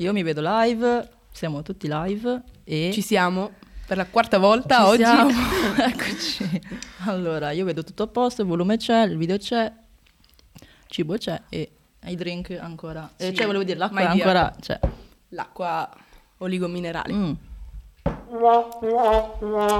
[0.00, 3.50] Io mi vedo live, siamo tutti live e Ci siamo
[3.86, 5.02] per la quarta volta ci oggi.
[5.02, 5.30] siamo.
[5.76, 6.60] Eccoci.
[7.06, 9.72] Allora, io vedo tutto a posto, il volume c'è, il video c'è,
[10.86, 11.70] cibo c'è e
[12.06, 13.10] i drink ancora.
[13.16, 13.34] Eh, Sì.
[13.34, 14.78] cioè, volevo dire, l'acqua ancora c'è.
[15.30, 15.90] L'acqua
[16.38, 17.12] oligominerale.
[17.12, 17.32] Mm.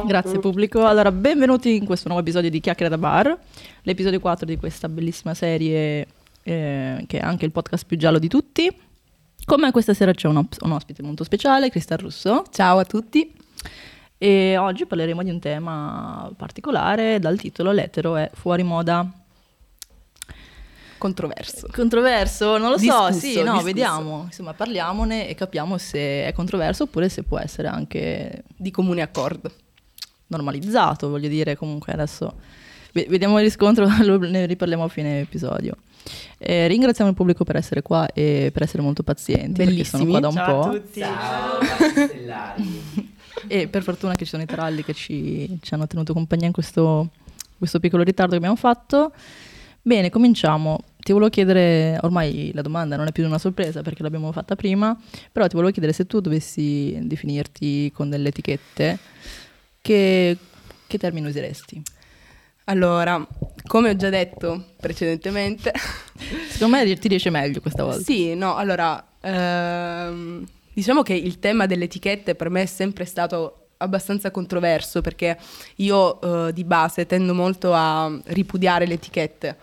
[0.07, 0.85] Grazie pubblico.
[0.85, 3.39] Allora, benvenuti in questo nuovo episodio di Chiacchiere da Bar,
[3.83, 6.07] l'episodio 4 di questa bellissima serie
[6.43, 8.87] eh, che è anche il podcast più giallo di tutti.
[9.45, 12.85] Con me questa sera c'è un, ops- un ospite molto speciale, Cristal Russo, Ciao a
[12.85, 13.33] tutti.
[14.19, 19.11] e oggi parleremo di un tema particolare dal titolo L'etero è fuori moda.
[20.99, 21.69] Controverso.
[21.73, 22.59] Controverso?
[22.59, 23.63] Non lo so, Discusso, sì, no, discusso.
[23.65, 29.01] vediamo, insomma parliamone e capiamo se è controverso oppure se può essere anche Di comune
[29.03, 29.51] accordo.
[30.27, 32.35] normalizzato, voglio dire, comunque adesso
[32.93, 33.87] ve- vediamo il riscontro,
[34.19, 35.77] ne riparliamo a fine episodio.
[36.39, 40.11] Eh, ringraziamo il pubblico per essere qua e per essere molto pazienti, perché sono Bellissimi.
[40.11, 40.75] qua da un Ciao a po'.
[40.75, 41.01] tutti.
[41.01, 41.59] Ciao.
[43.47, 46.53] E per fortuna che ci sono i tralli che ci, ci hanno tenuto compagnia in
[46.53, 47.11] questo,
[47.57, 49.13] questo piccolo ritardo che abbiamo fatto.
[49.81, 50.81] Bene, cominciamo.
[50.99, 54.99] Ti volevo chiedere, ormai la domanda non è più una sorpresa perché l'abbiamo fatta prima,
[55.33, 58.99] però ti volevo chiedere se tu dovessi definirti con delle etichette,
[59.81, 60.37] che,
[60.87, 61.81] che termine useresti?
[62.69, 63.27] Allora,
[63.67, 65.73] come ho già detto precedentemente,
[66.51, 68.03] Secondo me ti riesce meglio questa volta.
[68.03, 73.69] sì, no, allora, ehm, diciamo che il tema delle etichette per me è sempre stato
[73.79, 75.39] abbastanza controverso perché
[75.77, 79.57] io eh, di base tendo molto a ripudiare le etichette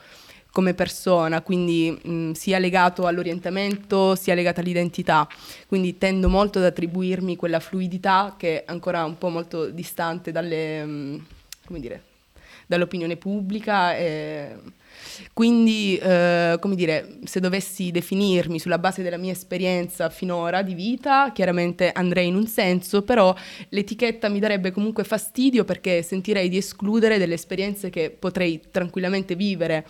[0.50, 5.28] come persona, quindi mh, sia legato all'orientamento sia legato all'identità,
[5.68, 10.84] quindi tendo molto ad attribuirmi quella fluidità che è ancora un po' molto distante dalle,
[10.84, 11.26] mh,
[11.68, 12.04] come dire,
[12.66, 13.96] dall'opinione pubblica.
[13.96, 14.84] e-
[15.34, 21.32] quindi, eh, come dire, se dovessi definirmi sulla base della mia esperienza finora di vita,
[21.34, 23.36] chiaramente andrei in un senso, però
[23.70, 29.86] l'etichetta mi darebbe comunque fastidio perché sentirei di escludere delle esperienze che potrei tranquillamente vivere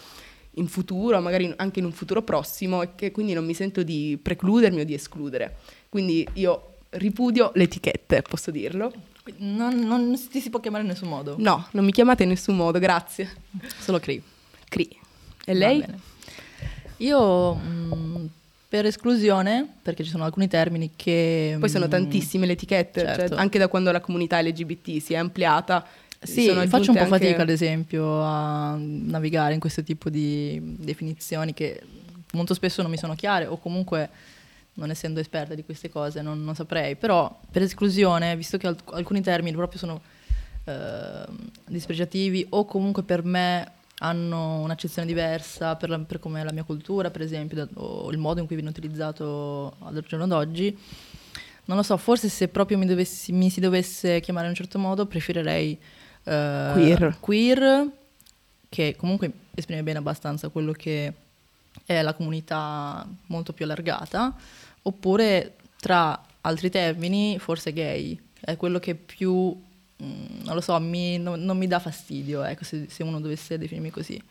[0.57, 4.18] in futuro, magari anche in un futuro prossimo, e che quindi non mi sento di
[4.22, 5.57] precludermi o di escludere.
[5.90, 8.92] Quindi io ripudio le etichette, posso dirlo?
[9.38, 12.56] Non, non ti si può chiamare in nessun modo, No, non mi chiamate in nessun
[12.56, 13.28] modo, grazie.
[13.80, 14.22] solo Cree.
[14.69, 14.88] Cri.
[15.46, 15.84] E lei?
[16.97, 18.30] Io mh,
[18.69, 21.58] per esclusione, perché ci sono alcuni termini che...
[21.59, 23.36] Poi sono mh, tantissime le etichette, cioè, certo.
[23.36, 25.86] anche da quando la comunità LGBT si è ampliata.
[26.22, 31.53] Sì, faccio un po' anche- fatica ad esempio a navigare in questo tipo di definizioni
[31.53, 31.81] che
[32.34, 34.09] molto spesso non mi sono chiare o comunque
[34.75, 38.94] non essendo esperta di queste cose non, non saprei, però per esclusione, visto che alc-
[38.94, 40.02] alcuni termini proprio sono
[40.66, 46.52] ehm, dispregiativi o comunque per me hanno un'accezione diversa per, la- per come è la
[46.52, 50.78] mia cultura, per esempio, da- o il modo in cui viene utilizzato al giorno d'oggi,
[51.66, 54.78] non lo so, forse se proprio mi, dovessi- mi si dovesse chiamare in un certo
[54.78, 55.78] modo, preferirei
[56.24, 57.18] eh, Queer.
[57.22, 57.88] queer,
[58.68, 61.13] che comunque esprime bene abbastanza quello che
[61.86, 64.36] è la comunità molto più allargata,
[64.88, 69.34] oppure tra altri termini, forse gay, è quello che più,
[70.03, 73.57] mm, non lo so, mi- non, non mi dà fastidio, ecco, se, se uno dovesse
[73.57, 74.22] definirmi così.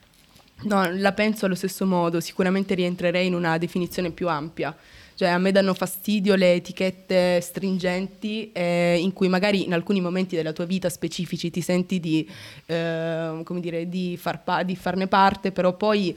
[0.63, 4.75] No, la penso allo stesso modo, sicuramente rientrerei in una definizione più ampia.
[5.15, 10.35] Cioè a me danno fastidio le etichette stringenti eh, in cui magari in alcuni momenti
[10.35, 12.29] della tua vita specifici ti senti di,
[12.65, 16.15] eh, dire, di, far pa- di farne parte, però poi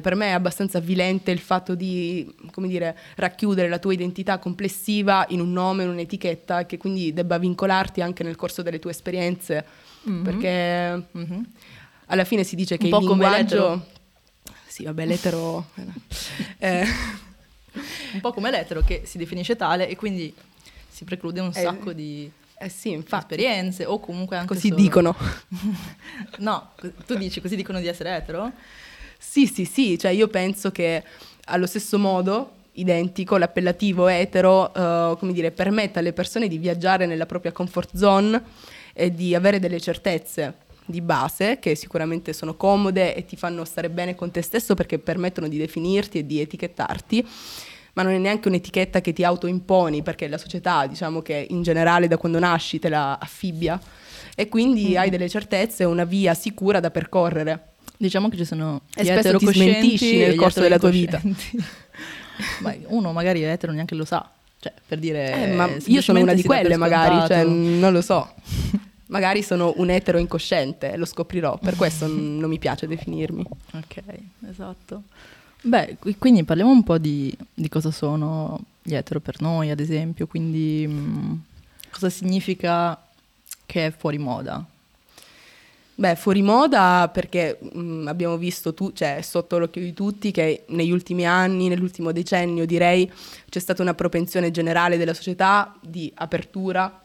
[0.00, 5.26] per me è abbastanza avvilente il fatto di, come dire, racchiudere la tua identità complessiva
[5.28, 9.64] in un nome, in un'etichetta, che quindi debba vincolarti anche nel corso delle tue esperienze,
[10.22, 11.46] perché Mhm.
[12.06, 13.36] alla fine si dice che Un po' il linguaggio...
[13.68, 13.86] l'etero.
[14.66, 15.68] Sì, vabbè, l'etero...
[16.58, 16.86] eh,
[18.12, 20.32] Un po' come l'etero che si definisce tale e quindi
[20.88, 24.80] si preclude un Eh, sacco di eh sì, infatti, esperienze o comunque anche così solo-
[24.80, 25.16] dicono.
[26.38, 26.70] No,
[27.06, 28.52] tu dici così dicono di essere etero?
[29.26, 31.02] Sì, sì, sì, cioè io penso che
[31.46, 37.26] allo stesso modo, identico, l'appellativo etero, eh, come dire, permetta alle persone di viaggiare nella
[37.26, 38.40] propria comfort zone
[38.92, 43.88] e di avere delle certezze di base che sicuramente sono comode e ti fanno stare
[43.90, 47.26] bene con te stesso perché permettono di definirti e di etichettarti.
[47.94, 52.06] Ma non è neanche un'etichetta che ti autoimponi, perché la società, diciamo che in generale
[52.08, 53.80] da quando nasci te la affibbia
[54.36, 57.73] e quindi hai delle certezze e una via sicura da percorrere.
[58.04, 61.22] Diciamo che ci sono E gli spesso ti smentisci nel e corso della tua vita.
[62.60, 64.28] Ma uno magari è etero neanche lo sa.
[64.60, 65.32] Cioè, per dire...
[65.32, 68.34] Eh, ma io sono una di quelle magari, cioè, non lo so.
[69.08, 73.44] Magari sono un etero incosciente, lo scoprirò, per questo non mi piace definirmi.
[73.74, 74.02] Ok,
[74.48, 75.02] esatto.
[75.62, 79.80] Beh, qui- quindi parliamo un po' di, di cosa sono gli etero per noi, ad
[79.80, 81.42] esempio, quindi mh,
[81.90, 83.00] cosa significa
[83.66, 84.64] che è fuori moda?
[85.96, 90.90] Beh, fuori moda perché mh, abbiamo visto, tu, cioè sotto l'occhio di tutti, che negli
[90.90, 93.10] ultimi anni, nell'ultimo decennio direi,
[93.48, 97.00] c'è stata una propensione generale della società di apertura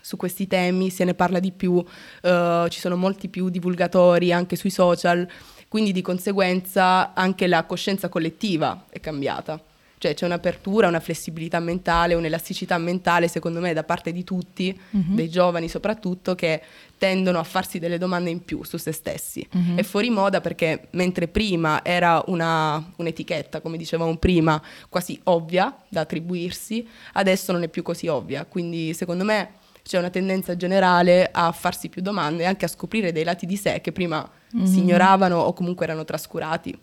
[0.00, 4.56] su questi temi, se ne parla di più, uh, ci sono molti più divulgatori anche
[4.56, 5.28] sui social,
[5.68, 9.62] quindi di conseguenza anche la coscienza collettiva è cambiata.
[10.00, 15.14] Cioè c'è un'apertura, una flessibilità mentale, un'elasticità mentale, secondo me, da parte di tutti, mm-hmm.
[15.14, 16.62] dei giovani soprattutto, che
[16.96, 19.46] tendono a farsi delle domande in più su se stessi.
[19.54, 19.76] Mm-hmm.
[19.76, 24.58] È fuori moda perché mentre prima era una, un'etichetta, come dicevamo prima,
[24.88, 28.46] quasi ovvia da attribuirsi, adesso non è più così ovvia.
[28.46, 33.12] Quindi secondo me c'è una tendenza generale a farsi più domande e anche a scoprire
[33.12, 34.26] dei lati di sé che prima
[34.56, 34.64] mm-hmm.
[34.64, 36.78] si ignoravano o comunque erano trascurati.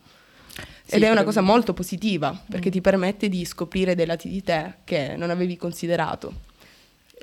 [0.84, 4.42] Sì, Ed è una cosa molto positiva perché ti permette di scoprire dei lati di
[4.44, 6.46] te che non avevi considerato.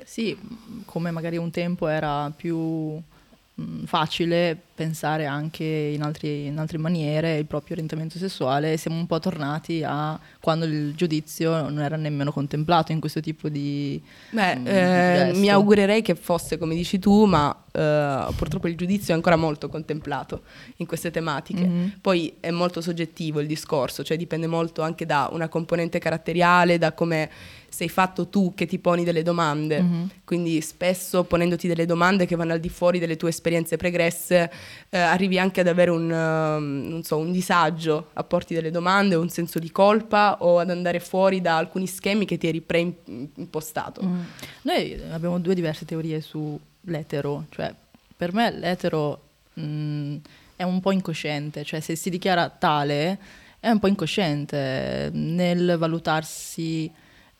[0.03, 0.37] Sì,
[0.85, 3.01] come magari un tempo era più
[3.61, 9.07] Mm, facile pensare anche in, altri, in, altre maniere il proprio orientamento sessuale siamo un
[9.07, 14.01] po' tornati a quando il giudizio non era nemmeno contemplato in questo tipo di...
[14.31, 19.13] Beh, mm, eh, mi augurerei che fosse come dici tu, ma eh, purtroppo il giudizio
[19.13, 20.43] è ancora molto contemplato
[20.77, 21.65] in queste tematiche.
[21.65, 21.87] Mm-hmm.
[22.01, 26.93] Poi è molto soggettivo il discorso, cioè dipende molto anche da una componente caratteriale, da
[26.93, 27.29] come
[27.75, 29.81] sei fatto tu che ti poni delle domande.
[29.81, 30.05] Mm-hmm.
[30.23, 34.49] Quindi spesso ponendoti delle domande che vanno al di fuori delle tue esperienze pregresse,
[34.89, 39.29] eh, arrivi anche ad avere un, uh, so, un disagio a porti delle domande, un
[39.29, 44.03] senso di colpa o ad andare fuori da alcuni schemi che ti eri preimpostato.
[44.03, 44.19] Mm.
[44.63, 47.73] Noi abbiamo due diverse teorie sull'etero, cioè
[48.15, 49.21] per me l'etero
[49.53, 50.15] mh, mm,
[50.55, 53.19] è un po' incosciente, cioè se si dichiara tale
[53.59, 56.91] è un po' incosciente nel valutarsi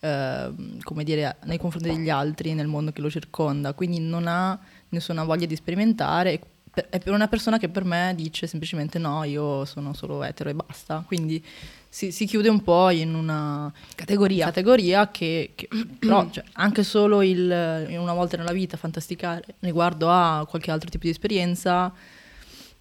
[0.06, 4.58] Ehm, come dire, nei confronti degli altri, nel mondo che lo circonda, quindi non ha
[4.90, 6.40] nessuna voglia di sperimentare.
[6.88, 10.54] È per una persona che per me dice semplicemente no, io sono solo etero e
[10.54, 11.02] basta.
[11.06, 11.42] Quindi
[11.88, 15.68] si, si chiude un po' in una categoria, categoria che, che
[15.98, 21.04] però cioè, anche solo il, una volta nella vita fantasticare riguardo a qualche altro tipo
[21.04, 21.92] di esperienza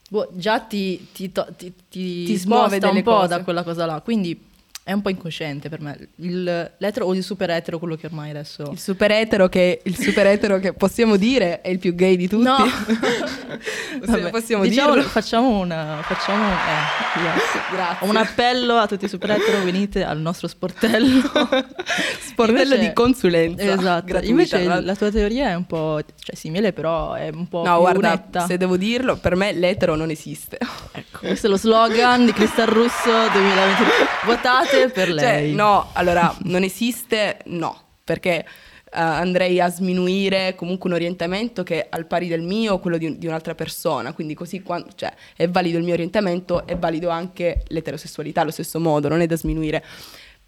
[0.09, 3.27] boh, già ti, ti, ti, ti smuove un po' cose.
[3.27, 4.01] da quella cosa là.
[4.01, 4.53] Quindi
[4.87, 6.09] è un po' incosciente per me.
[6.17, 6.43] Il,
[6.77, 8.69] l'etero o il super etero, quello che ormai adesso.
[8.71, 12.27] Il super etero che, il super etero che possiamo dire è il più gay di
[12.27, 12.43] tutti.
[12.43, 12.57] No,
[14.05, 15.01] Vabbè, possiamo diciamo.
[15.01, 18.07] Facciamo, una, facciamo eh, Grazie.
[18.07, 21.31] un appello a tutti i super etero: venite al nostro sportello.
[22.21, 23.63] sportello Invece, di consulenza.
[23.63, 24.05] Esatto.
[24.05, 27.63] Gratuita, Invece la, la tua teoria è un po' cioè, simile, però è un po'
[27.63, 28.45] no, guarda, netta.
[28.45, 30.59] Se devo dirlo, per me l'etero non esiste.
[30.91, 33.83] Ecco, questo è lo slogan di Cristal Russo 2020.
[34.25, 35.47] Votate esiste per cioè, lei.
[35.49, 41.83] Cioè, no, allora, non esiste, no, perché uh, andrei a sminuire comunque un orientamento che
[41.83, 45.13] è al pari del mio o quello di, di, un'altra persona, quindi così quando, cioè,
[45.35, 49.35] è valido il mio orientamento, è valido anche l'eterosessualità allo stesso modo, non è da
[49.35, 49.83] sminuire.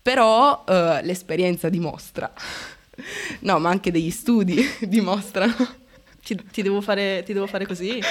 [0.02, 0.72] Però uh,
[1.04, 2.32] l'esperienza dimostra,
[3.42, 5.86] no, ma anche degli studi dimostrano
[6.36, 8.00] ti, ti, devo fare, ti, devo fare, così?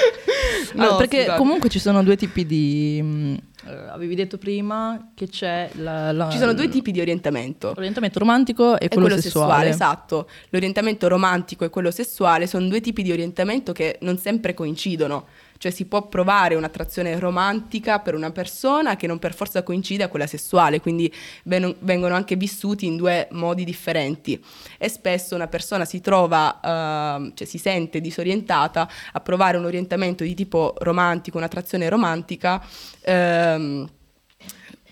[0.72, 1.38] No, allora, perché scusate.
[1.38, 3.00] comunque ci sono due tipi di...
[3.02, 3.34] Mh, mm,
[3.66, 7.72] eh, avevi detto prima che c'è la, la, Ci sono due tipi di orientamento.
[7.74, 9.48] L'orientamento romantico e, e quello, quello sessuale.
[9.48, 9.68] sessuale.
[9.68, 10.28] Esatto.
[10.50, 15.26] L'orientamento romantico e quello sessuale sono due tipi di orientamento che non sempre coincidono.
[15.58, 20.08] Cioè si può provare un'attrazione romantica per una persona che non per forza coincide a
[20.08, 21.12] quella sessuale, quindi
[21.44, 24.42] vengono anche vissuti in due modi differenti.
[24.78, 30.24] E spesso una persona si trova, uh, cioè si sente disorientata a provare un orientamento
[30.24, 32.64] di tipo romantico, un'attrazione romantica.
[33.06, 33.88] Um,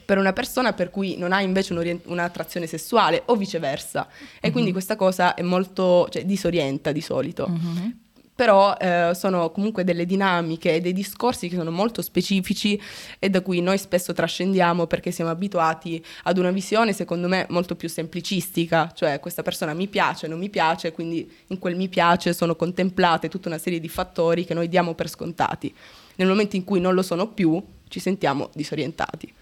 [0.05, 1.73] per una persona per cui non ha invece
[2.05, 4.07] un'attrazione sessuale o viceversa.
[4.07, 4.53] E mm-hmm.
[4.53, 7.49] quindi questa cosa è molto, cioè, disorienta di solito.
[7.49, 8.03] Mm-hmm
[8.35, 12.81] però eh, sono comunque delle dinamiche e dei discorsi che sono molto specifici
[13.19, 17.77] e da cui noi spesso trascendiamo perché siamo abituati ad una visione secondo me molto
[17.77, 22.33] più semplicistica, cioè questa persona mi piace, non mi piace, quindi in quel mi piace
[22.33, 25.73] sono contemplate tutta una serie di fattori che noi diamo per scontati.
[26.17, 29.33] Nel momento in cui non lo sono più, ci sentiamo disorientati.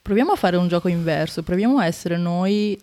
[0.00, 2.78] Proviamo a fare un gioco inverso, proviamo a essere noi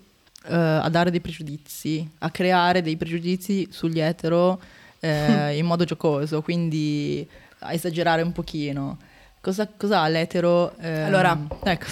[0.45, 4.59] uh, a dare dei pregiudizi, a creare dei pregiudizi sugli etero
[4.99, 7.27] eh, in modo giocoso, quindi
[7.59, 8.97] a esagerare un pochino.
[9.41, 10.73] Cosa, ha l'etero?
[10.81, 11.85] Eh, allora, ecco.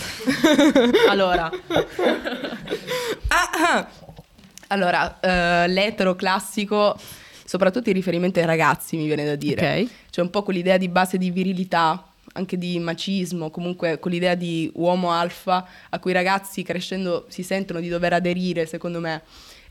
[1.09, 1.51] allora.
[4.67, 6.97] allora, uh, l'etero classico,
[7.45, 9.61] soprattutto in riferimento ai ragazzi, mi viene da dire.
[9.61, 9.89] Okay.
[10.09, 14.71] C'è un po' quell'idea di base di virilità anche di macismo, comunque con l'idea di
[14.75, 19.21] uomo alfa a cui i ragazzi crescendo si sentono di dover aderire, secondo me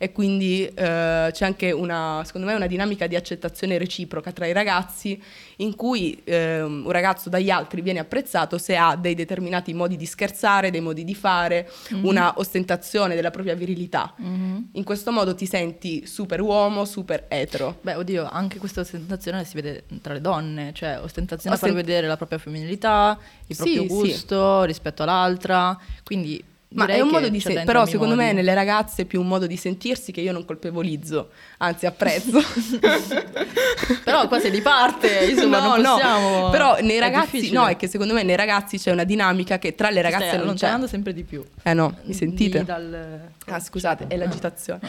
[0.02, 4.52] e quindi eh, c'è anche una, secondo me, una dinamica di accettazione reciproca tra i
[4.52, 5.22] ragazzi
[5.58, 10.04] in cui eh, un ragazzo dagli altri viene apprezzato se ha dei determinati modi di
[10.04, 12.04] scherzare, dei modi di fare, mm-hmm.
[12.04, 14.12] una ostentazione della propria virilità.
[14.20, 14.56] Mm-hmm.
[14.72, 17.78] In questo modo ti senti super uomo, super etero.
[17.82, 21.84] Beh, oddio, anche questa ostentazione si vede tra le donne, cioè ostentazione Ostent- a far
[21.84, 23.16] vedere la propria femminilità,
[23.46, 24.66] il proprio sì, gusto sì.
[24.66, 26.42] rispetto all'altra, quindi
[26.74, 28.26] ma è un modo di sentirsi, però secondo modi.
[28.26, 32.40] me nelle ragazze è più un modo di sentirsi che io non colpevolizzo, anzi apprezzo.
[34.04, 36.38] però qua sei di parte, insomma, no, non possiamo...
[36.40, 36.50] No.
[36.50, 39.90] Però nei ragazzi, no, è che secondo me nei ragazzi c'è una dinamica che tra
[39.90, 40.88] le ragazze Stai non c'è.
[40.88, 41.44] sempre di più.
[41.62, 42.64] Eh no, mi sentite?
[42.64, 43.20] Dal...
[43.46, 44.80] Ah scusate, è l'agitazione.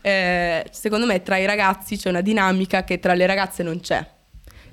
[0.00, 4.14] Eh, secondo me tra i ragazzi c'è una dinamica che tra le ragazze non c'è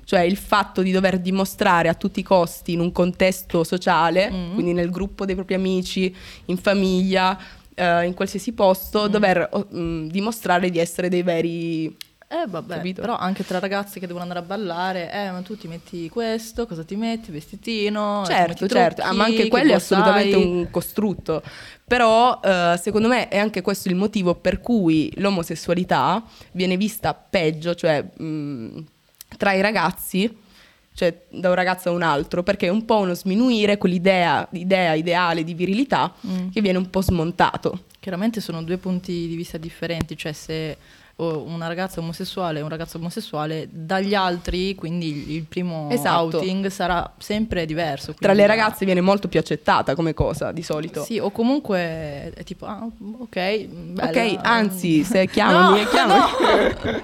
[0.04, 4.52] cioè il fatto di dover dimostrare a tutti i costi in un contesto sociale, mm.
[4.54, 6.14] quindi nel gruppo dei propri amici,
[6.46, 7.38] in famiglia,
[7.74, 9.10] eh, in qualsiasi posto, mm.
[9.10, 11.96] dover mm, dimostrare di essere dei veri
[12.34, 13.00] eh vabbè, Capito?
[13.00, 16.66] però anche tra ragazze che devono andare a ballare, eh ma tu ti metti questo,
[16.66, 17.30] cosa ti metti?
[17.30, 18.24] Vestitino?
[18.26, 21.42] Certo, certo, ah, ma anche quello è assolutamente un costrutto.
[21.86, 27.74] Però eh, secondo me è anche questo il motivo per cui l'omosessualità viene vista peggio,
[27.76, 28.84] cioè mh,
[29.36, 30.42] tra i ragazzi,
[30.94, 34.94] cioè da un ragazzo a un altro, perché è un po' uno sminuire quell'idea idea
[34.94, 36.50] ideale di virilità mm.
[36.50, 37.84] che viene un po' smontato.
[38.00, 40.76] Chiaramente sono due punti di vista differenti, cioè se
[41.16, 46.38] una ragazza omosessuale e un ragazzo omosessuale dagli altri, quindi il primo esatto.
[46.38, 48.14] outing sarà sempre diverso.
[48.14, 51.04] Tra le ragazze viene molto più accettata come cosa di solito.
[51.04, 54.08] Sì, o comunque è tipo, ah, ok, bella.
[54.08, 56.20] ok, anzi, se chiamami, no, chiamami.
[56.82, 57.02] No.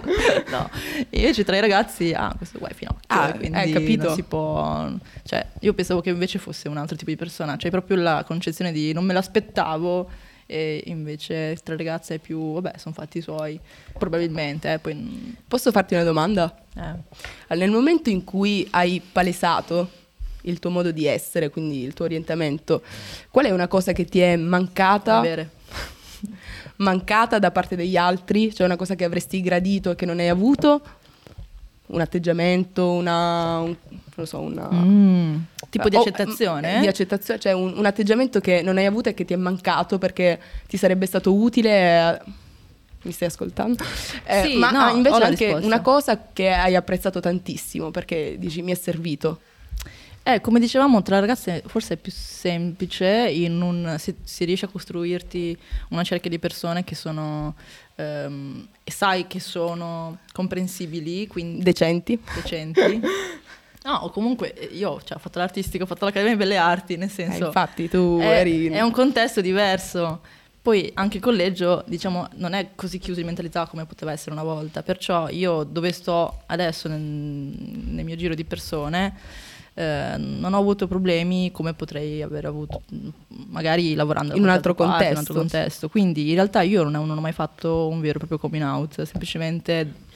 [0.59, 0.71] no.
[1.11, 4.07] Invece tra i ragazzi, ah, questo qua è finocchio, ah, quindi hai capito.
[4.07, 4.90] non si può...
[5.23, 8.73] Cioè, io pensavo che invece fosse un altro tipo di persona, cioè proprio la concezione
[8.73, 13.59] di non me l'aspettavo e invece tra ragazze è più, vabbè, sono fatti i suoi,
[13.97, 14.73] probabilmente.
[14.73, 15.37] Eh, poi...
[15.47, 16.52] Posso farti una domanda?
[16.76, 17.54] Eh.
[17.54, 19.90] Nel momento in cui hai palesato
[20.42, 22.83] il tuo modo di essere, quindi il tuo orientamento,
[23.30, 25.19] qual è una cosa che ti è mancata?
[25.19, 25.50] Avere.
[26.76, 28.52] mancata da parte degli altri?
[28.52, 30.83] Cioè una cosa che avresti gradito e che non hai avuto?
[31.90, 33.59] Un atteggiamento, una...
[33.61, 33.76] Un,
[34.14, 34.68] non so, una...
[34.73, 35.37] Mm.
[35.68, 36.78] Tipo di accettazione?
[36.78, 39.37] Oh, di accettazione, cioè un, un, atteggiamento che non hai avuto e che ti è
[39.37, 42.20] mancato perché ti sarebbe stato utile.
[43.02, 43.82] Mi stai ascoltando?
[44.25, 45.66] Eh, sì, ma no, invece anche risposta.
[45.66, 49.40] una cosa che hai apprezzato tantissimo perché dici mi è servito.
[50.23, 55.56] Eh, come dicevamo, tra ragazze forse è più semplice, un, si, si, riesce a costruirti
[55.88, 57.54] una cerchia di persone che sono,
[58.83, 62.19] e sai che sono comprensibili, quindi decenti.
[62.35, 63.00] decenti
[63.83, 66.97] No, o comunque eh, io cioè, ho fatto l'artistica, ho fatto l'Accademia di Belle Arti,
[66.97, 67.45] nel senso...
[67.45, 68.69] Eh, infatti tu è, eri...
[68.69, 70.21] È un contesto diverso.
[70.61, 74.42] Poi anche il collegio, diciamo, non è così chiuso di mentalità come poteva essere una
[74.42, 74.83] volta.
[74.83, 79.16] Perciò io dove sto adesso nel, nel mio giro di persone
[79.75, 82.83] eh, non ho avuto problemi come potrei aver avuto
[83.49, 85.12] magari lavorando in un altro, parte, contesto.
[85.12, 85.89] un altro contesto.
[85.89, 89.03] Quindi in realtà io non, non ho mai fatto un vero e proprio coming out,
[89.03, 90.09] semplicemente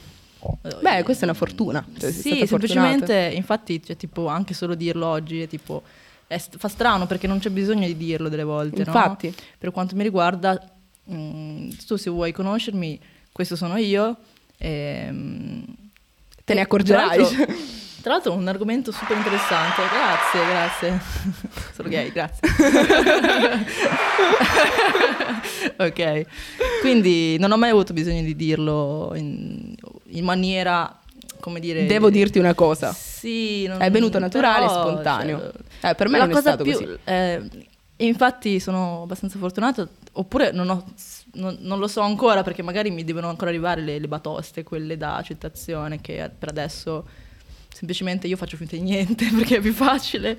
[0.80, 1.84] Beh, questa è una fortuna.
[1.98, 5.82] Cioè, sì, semplicemente, infatti, cioè, tipo, anche solo dirlo oggi è tipo...
[6.26, 9.28] È, fa strano perché non c'è bisogno di dirlo delle volte, Infatti.
[9.28, 9.34] No?
[9.58, 10.58] Per quanto mi riguarda,
[11.04, 12.98] mh, mm, tu se vuoi conoscermi,
[13.32, 14.16] questo sono io.
[14.56, 15.64] E, mh,
[16.44, 17.24] te ne accorgerai.
[18.04, 21.00] Tra l'altro un argomento super interessante, grazie, grazie.
[21.72, 22.46] Sono gay, grazie.
[25.78, 26.26] ok,
[26.82, 29.74] quindi non ho mai avuto bisogno di dirlo in,
[30.08, 31.00] in maniera,
[31.40, 31.86] come dire...
[31.86, 32.92] Devo dirti una cosa.
[32.92, 33.66] Sì.
[33.66, 35.52] Non, è venuto naturale, però, spontaneo.
[35.80, 36.98] Cioè, eh, per me la non cosa è stato più, così.
[37.04, 37.40] Eh,
[37.96, 40.84] infatti sono abbastanza fortunata, oppure non, ho,
[41.36, 44.98] non, non, lo so ancora perché magari mi devono ancora arrivare le, le batoste, quelle
[44.98, 47.22] da accettazione che per adesso
[47.74, 50.38] semplicemente io faccio finta di niente perché è più facile.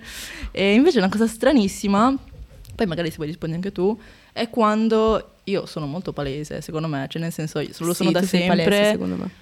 [0.52, 2.16] E invece una cosa stranissima,
[2.74, 4.00] poi magari se vuoi rispondi anche tu,
[4.32, 8.16] è quando io sono molto palese, secondo me, cioè nel senso io lo sono sì,
[8.16, 9.00] da sempre, palese,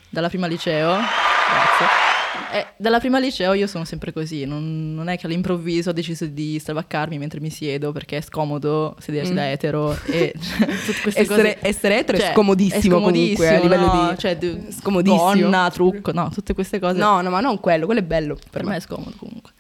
[0.10, 0.90] dalla prima liceo.
[0.90, 2.13] Grazie.
[2.54, 6.28] Eh, dalla prima liceo io sono sempre così, non, non, è che all'improvviso ho deciso
[6.28, 9.36] di stravaccarmi mentre mi siedo perché è scomodo sedersi mm.
[9.36, 11.58] da etero e essere, cose.
[11.62, 14.18] Essere etero cioè, è scomodissimo, è scomodissimo comunque a livello no, di...
[14.20, 15.34] Cioè, d- scomodissimo.
[15.34, 17.00] Donna, trucco, no, tutte queste cose.
[17.00, 18.36] No, no, ma non quello, quello è bello.
[18.36, 18.70] Per, per me.
[18.70, 19.52] me è scomodo comunque.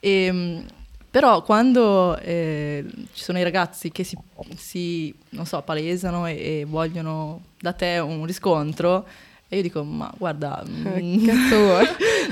[0.00, 0.64] E, ehm,
[1.08, 4.16] però quando eh, ci sono i ragazzi che si,
[4.56, 9.06] si non so, palesano e, e vogliono da te un riscontro
[9.52, 10.70] E io dico, ma guarda, Che
[11.02, 11.86] mm, vuoi?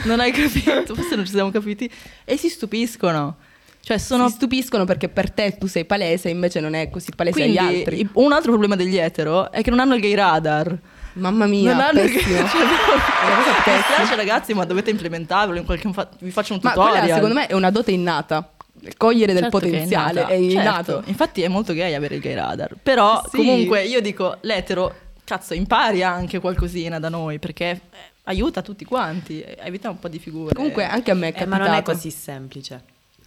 [0.04, 1.90] non hai capito, forse non ci siamo capiti.
[2.24, 3.36] E si stupiscono.
[3.80, 4.28] Cioè sono...
[4.28, 7.76] Si stupiscono perché per te tu sei palese, invece non è così palese Quindi, agli
[7.78, 8.08] altri.
[8.14, 10.78] un altro problema degli etero è che non hanno il gay radar.
[11.14, 12.36] Mamma mia, non hanno il gay pessimo.
[12.48, 13.94] cioè, È una cosa Mi pessima.
[13.94, 16.98] spiace ragazzi, ma dovete implementarlo in qualche vi faccio un Ma tutorial.
[17.00, 18.52] quella secondo me è una dote innata.
[18.96, 20.60] Cogliere del Certo che potenziale è innata.
[20.60, 20.92] innato.
[20.92, 22.76] Certo, Infatti è molto gay avere il gay radar.
[22.80, 23.38] Però Sì.
[23.38, 24.94] comunque io dico, l'etero,
[25.28, 27.80] cazzo, impari anche qualcosina da noi perché eh,
[28.24, 30.54] aiuta tutti quanti, eh, evita un po' di figure.
[30.54, 31.62] Comunque anche a me è Eh, capitato.
[31.62, 32.82] ma non è così semplice.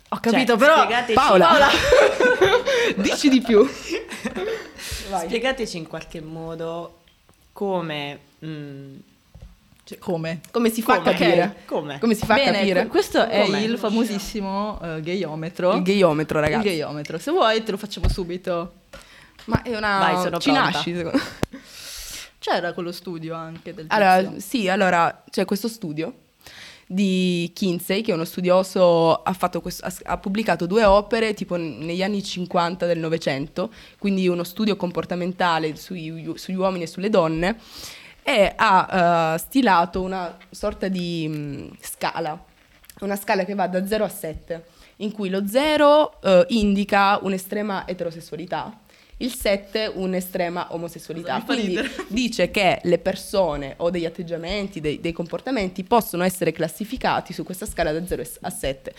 [0.10, 1.68] ho capito, Cioè, però spiegateci- Paola,
[2.98, 3.64] dici di più.
[5.10, 5.28] Vai.
[5.28, 7.00] Spiegateci in qualche modo
[7.54, 8.20] come...
[8.46, 8.96] mm,
[9.84, 10.40] Cioè, come?
[10.52, 11.10] Come si fa Come?
[11.10, 11.56] a capire?
[11.66, 12.00] Come?
[12.00, 12.80] Come si fa Bene, a capire?
[12.82, 15.74] que- questo è il famosissimo eh, gayometro.
[15.76, 16.64] Il gayometro, Il ragazzi.
[16.66, 17.18] gayometro.
[17.20, 18.74] Se vuoi te lo facciamo subito.
[19.46, 19.98] Ma è una...
[20.00, 20.70] Vai, sono Ci pronta.
[20.72, 21.20] nasci, secondo
[22.44, 24.40] C'era quello studio anche del Allora, tizio.
[24.40, 26.12] sì, allora c'è questo studio
[26.88, 31.56] di Kinsey, che è uno studioso, ha, fatto questo- ha, ha pubblicato due opere tipo
[31.56, 37.58] negli anni 50 del Novecento, quindi uno studio comportamentale sui- sugli uomini e sulle donne,
[38.24, 42.44] e ha eh, stilato una sorta di mh, scala,
[43.02, 44.66] una scala che va da 0 a 7,
[44.98, 48.80] in cui lo 0 eh, indica un'estrema eterosessualità,
[49.24, 51.42] il 7 un'estrema omosessualità.
[51.44, 57.44] Quindi dice che le persone o degli atteggiamenti, dei, dei comportamenti possono essere classificati su
[57.44, 58.94] questa scala da 0 a 7.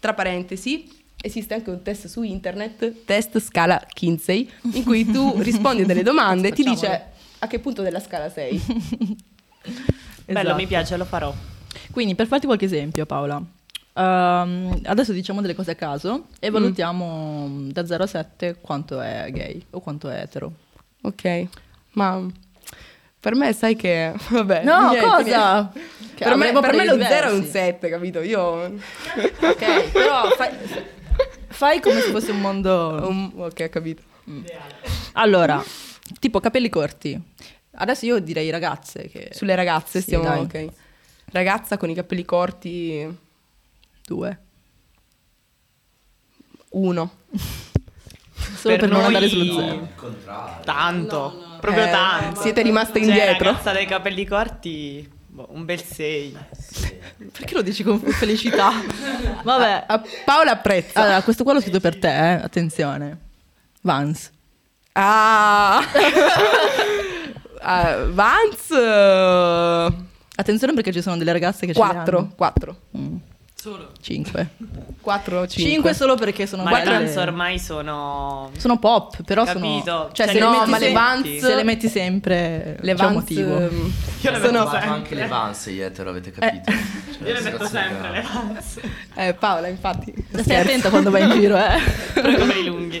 [0.00, 0.88] Tra parentesi,
[1.20, 6.02] esiste anche un test su internet, test scala Kinsey, in cui tu rispondi a delle
[6.02, 8.60] domande e ti dice a che punto della scala sei.
[10.24, 10.56] Bello, Esatto.
[10.56, 11.34] mi piace, lo farò.
[11.90, 13.42] Quindi, per farti qualche esempio, Paola,
[13.94, 16.52] ehm, adesso diciamo delle cose a caso e Mm.
[16.52, 20.52] valutiamo mm, da 0 a 7 quanto è gay o quanto è etero.
[21.02, 21.46] Ok,
[21.92, 22.24] ma
[23.20, 24.12] per me sai che...
[24.30, 25.70] Vabbè, No, niente, cosa?
[25.72, 25.90] niente.
[26.14, 27.58] Che Per me, avremo per me lo pareri 0 è un diversi.
[27.58, 28.20] 7, capito?
[28.20, 28.40] Io...
[28.40, 30.50] Ok, però fai,
[31.48, 33.06] fai come se fosse un mondo...
[33.08, 34.02] Um, ok, capito.
[35.14, 35.62] Allora,
[36.18, 37.20] tipo capelli corti.
[37.74, 39.28] Adesso io direi ragazze che...
[39.32, 40.24] Sulle ragazze Sì, stiamo...
[40.24, 40.40] dai.
[40.40, 40.66] Ok.
[41.32, 43.18] Ragazza con i capelli corti...
[44.04, 44.38] Due.
[46.70, 47.10] Uno.
[48.56, 49.60] Solo per, non noi- andare sullo no.
[49.60, 49.74] zero.
[49.82, 50.64] Il contrario.
[50.64, 52.40] Tanto, proprio Eh, tanto.
[52.40, 53.44] siete rimaste Cioè, indietro.
[53.50, 56.36] ragazza dai capelli corti, boh, un bel 6.
[57.32, 58.70] Perché lo dici con felicità?
[59.42, 59.84] Vabbè.
[59.88, 61.00] A- Paola apprezza.
[61.02, 62.42] Allora, questo qua l'ho scritto per te, eh?
[62.42, 63.18] attenzione.
[63.82, 64.30] Vans.
[64.92, 65.80] Ah.
[67.60, 68.74] Ah, Vance...
[68.74, 69.92] eh,
[70.34, 72.18] Attenzione perché ci sono delle ragazze che ce li Quattro.
[72.18, 72.32] hanno.
[72.36, 72.76] Quattro.
[72.96, 73.16] Mm.
[73.62, 73.92] Solo.
[74.00, 74.48] Cinque.
[75.00, 75.70] Quattro, cinque.
[75.72, 78.50] Cinque solo perché sono Ma le trans ormai sono...
[78.58, 79.82] Sono pop, però Capito.
[79.84, 80.10] sono...
[80.12, 82.76] Cioè, Cioè, se, no, le metti ma le Vans- se le metti sempre...
[82.80, 83.12] Le Vans...
[83.14, 83.56] motivo.
[83.60, 84.88] ehm, Io le sono- metto Ma sempre.
[84.88, 86.70] anche le Vans gli etero, avete capito?
[86.72, 86.74] Eh.
[87.12, 88.80] Cioè, Io le metto situazione sempre le vans.
[89.14, 90.12] Eh, Paola, infatti.
[90.38, 91.78] Stai attenta quando vai in giro, eh.
[92.14, 93.00] Però come i lunghi.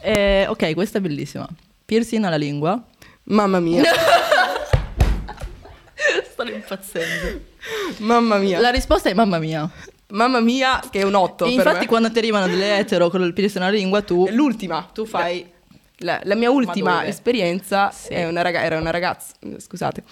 [0.00, 1.46] Eh, ok, questa è bellissima.
[1.84, 2.82] Piercing alla lingua.
[3.24, 3.82] Mamma mia.
[6.32, 7.40] Stanno impazzendo.
[7.98, 8.60] Mamma mia.
[8.60, 9.68] La risposta è mamma mia.
[10.10, 11.86] Mamma mia, che è un 8 E per infatti me.
[11.86, 14.26] quando ti arrivano delle etero con il piercing alla lingua, tu...
[14.26, 14.88] È l'ultima.
[14.92, 15.56] Tu fai...
[16.02, 18.12] La, la mia ultima esperienza Sì.
[18.12, 20.04] è una raga- era una ragazza, scusate.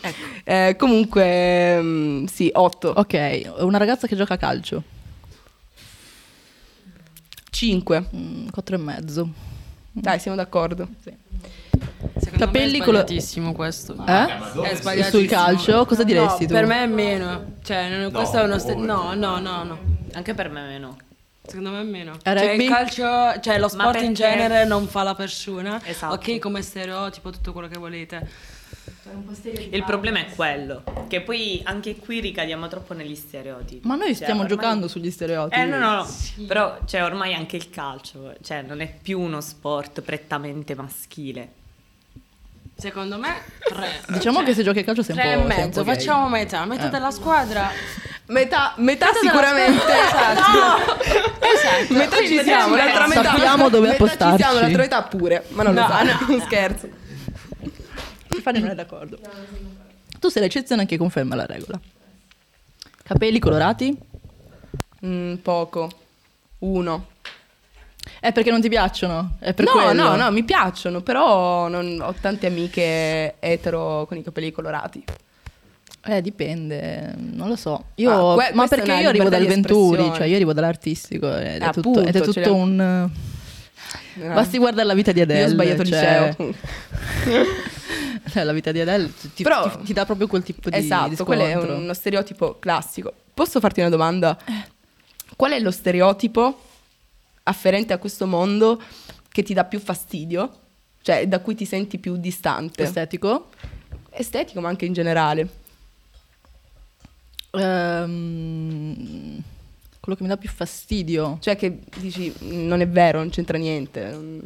[0.43, 2.93] Eh, comunque, mm, sì, 8.
[2.97, 4.83] Ok, una ragazza che gioca a calcio.
[7.51, 8.09] 5.
[8.15, 9.29] Mm, quattro e mezzo.
[9.93, 10.89] Dai, siamo d'accordo.
[12.19, 13.93] Secondo Capelli me è sbagliatissimo questo.
[14.07, 14.27] Eh?
[14.27, 15.03] È sbagliatissimo.
[15.05, 15.85] Sul calcio?
[15.87, 16.55] Cosa diresti no, tu?
[16.55, 17.55] Per me è meno.
[17.63, 19.79] Cioè, non- questo è uno ste- No, no, no, no.
[20.13, 20.97] Anche per me meno.
[21.47, 22.13] Secondo me è meno.
[22.25, 25.81] A Cioè, il calcio, cioè lo sport in genere non fa la persona.
[25.85, 26.15] Esatto.
[26.15, 28.29] Ok, come stereotipo, tutto quello che volete.
[29.71, 33.87] Il problema è quello, che poi anche qui ricadiamo troppo negli stereotipi.
[33.87, 35.61] Ma noi Cioè, stiamo ormai- giocando sugli stereotipi.
[35.61, 36.47] Eh no, no, no.
[36.47, 41.49] Però cioè, ormai anche il calcio, cioè non è più uno sport prettamente maschile.
[42.79, 43.35] Secondo me,
[43.65, 44.03] tre.
[44.09, 45.39] Diciamo che se giochi a calcio sei un Tre po'...
[45.39, 46.65] e sei un mezzo, facciamo metà.
[46.67, 46.91] Metà Eh.
[46.91, 47.71] della squadra.
[48.27, 49.81] Metà, metà Metà sicuramente.
[50.09, 50.77] squadra.
[51.41, 51.95] Esatto.
[51.95, 53.23] Metà ci siamo, l'altra metà.
[53.23, 54.37] Sappiamo dove metà appostarci.
[54.37, 55.45] Ci siamo, l'altra metà pure.
[55.51, 56.35] Ma non lo No, so, no.
[56.35, 56.89] un scherzo.
[58.43, 59.19] Fanny non è d'accordo.
[60.21, 61.81] Tu sei l'eccezione che conferma la regola.
[63.03, 63.97] Capelli colorati?
[65.05, 65.91] Mm, poco.
[66.59, 67.07] Uno.
[68.27, 69.37] È perché non ti piacciono?
[69.39, 69.93] È no, quello?
[69.93, 75.05] no, no, mi piacciono, però non- ho tante amiche etero con i capelli colorati.
[76.05, 77.85] Eh, dipende, non lo so.
[77.97, 81.63] Io, Ah, que- ma è perché io arrivo dal Venturi, cioè io arrivo dall'artistico ed
[81.63, 83.09] è Eh, tutto, appunto, ed è ce tutto un...
[84.15, 85.41] Basti guardare la vita di Adele.
[85.41, 86.55] Io ho sbagliato cioè- liceo.
[88.29, 91.11] Cioè, la vita di Adele ti, Però- ti- ti dà proprio quel tipo di esatto,
[91.11, 93.13] di quello è uno stereotipo classico.
[93.33, 94.37] Posso farti una domanda?
[95.37, 96.59] Qual è lo stereotipo
[97.49, 98.81] afferente a questo mondo
[99.31, 100.61] che ti dà più fastidio?
[101.03, 102.83] Cioè, da cui ti senti più distante?
[102.83, 103.51] estetico.
[104.11, 105.49] Estetico, ma anche in generale.
[107.53, 109.43] Ehm,
[110.01, 111.39] quello che mi dà più fastidio.
[111.41, 114.13] Cioè, che dici, "Mm, non è vero, non c'entra niente.
[114.13, 114.39] Mm.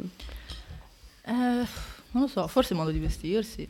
[1.23, 1.31] Eh,
[2.11, 3.67] non lo so, forse il modo di vestirsi.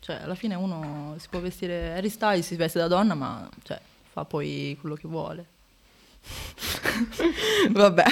[0.00, 1.94] Cioè, alla fine uno si può vestire.
[1.94, 3.80] Harry Styles si veste da donna, ma cioè,
[4.12, 5.46] fa poi quello che vuole.
[7.70, 8.04] Vabbè.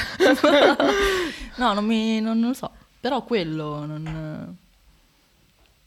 [1.57, 2.71] No, non, mi, non, non lo so.
[3.01, 4.57] Però quello non.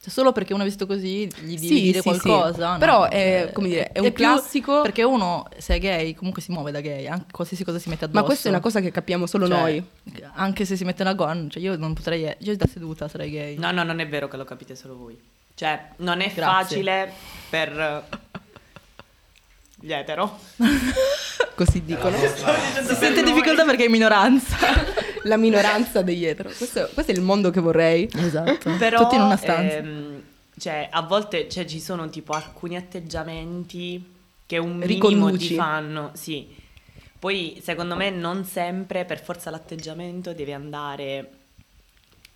[0.01, 2.19] Cioè, solo perché uno è vestito così gli devi Sì, dire sì, sì.
[2.19, 2.73] qualcosa.
[2.73, 2.77] no?
[2.77, 4.81] Però è, Cioè, come dire, è è un più- classico.
[4.81, 8.05] Perché uno, se è gay, comunque si muove da gay, anche qualsiasi cosa si mette
[8.05, 8.19] addosso.
[8.19, 9.83] Ma questa è una cosa che capiamo solo Cioè, noi.
[10.35, 12.31] Anche se si mette una gonna, cioè io non potrei.
[12.39, 13.57] Io da seduta sarei gay.
[13.57, 15.19] No, no, non è vero che lo capite solo voi.
[15.55, 16.43] Cioè, non è Grazie.
[16.43, 17.11] facile
[17.49, 18.39] per eh,
[19.79, 20.39] gli etero.
[21.55, 22.17] Così dicono.
[22.17, 24.57] Si sente difficoltà perché è minoranza.
[25.23, 26.49] La minoranza degli etero.
[26.55, 28.07] Questo, questo è il mondo che vorrei.
[28.13, 28.75] Esatto.
[28.77, 29.77] Però, Tutti in una stanza.
[29.77, 30.21] ehm,
[30.59, 34.13] cioè, a volte cioè, ci sono tipo alcuni atteggiamenti
[34.45, 35.47] che un minimo Riconduci.
[35.47, 36.55] ti fanno, sì.
[37.17, 41.29] Poi, secondo me, non sempre per forza l'atteggiamento deve andare,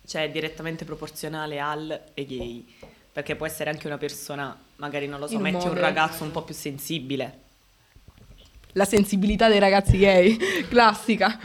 [0.06, 2.66] cioè, direttamente proporzionale al e gay.
[3.12, 6.30] Perché può essere anche una persona, magari non lo so, In metti un ragazzo un
[6.32, 7.38] po' più sensibile.
[8.74, 10.38] La sensibilità dei ragazzi gay.
[10.68, 11.38] Classica.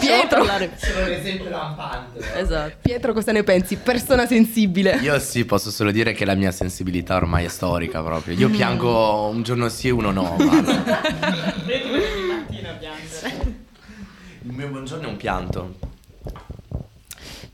[0.00, 2.18] Pietro, Sono un esempio lampante.
[2.36, 2.76] Esatto.
[2.82, 3.76] Pietro, cosa ne pensi?
[3.76, 4.96] Persona sensibile.
[4.96, 8.34] Io sì, posso solo dire che la mia sensibilità ormai è storica proprio.
[8.36, 10.34] Io piango un giorno sì e uno no.
[10.36, 11.02] guarda.
[14.42, 15.93] Il mio buongiorno è un pianto.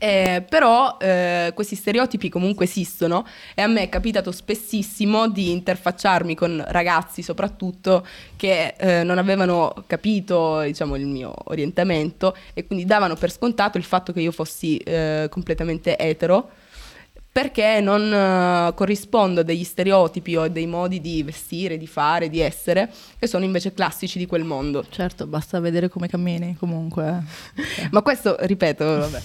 [0.03, 6.33] Eh, però eh, questi stereotipi comunque esistono e a me è capitato spessissimo di interfacciarmi
[6.33, 8.03] con ragazzi soprattutto
[8.35, 13.83] che eh, non avevano capito diciamo, il mio orientamento e quindi davano per scontato il
[13.83, 16.49] fatto che io fossi eh, completamente etero
[17.31, 22.29] perché non eh, corrispondo a degli stereotipi o a dei modi di vestire, di fare,
[22.29, 24.85] di essere che sono invece classici di quel mondo.
[24.89, 27.23] Certo, basta vedere come cammini comunque.
[27.91, 29.21] Ma questo, ripeto, vabbè.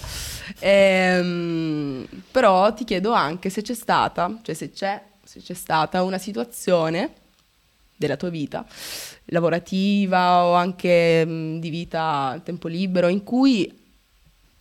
[0.59, 6.17] Ehm, però ti chiedo anche se c'è stata, cioè se c'è, se c'è stata una
[6.17, 7.11] situazione
[7.97, 8.65] della tua vita,
[9.25, 13.85] lavorativa o anche mh, di vita a tempo libero, in cui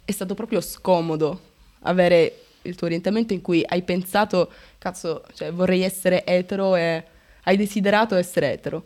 [0.05, 1.41] è stato proprio scomodo
[1.81, 7.05] avere il tuo orientamento, in cui hai pensato, cazzo, cioè vorrei essere etero e
[7.45, 8.85] hai desiderato essere etero.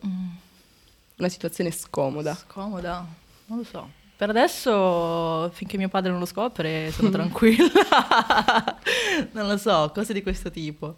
[1.17, 2.35] Una situazione scomoda.
[2.35, 3.07] Scomoda,
[3.47, 3.99] non lo so.
[4.21, 7.71] Per adesso, finché mio padre non lo scopre, sono tranquilla.
[9.33, 10.97] non lo so, cose di questo tipo.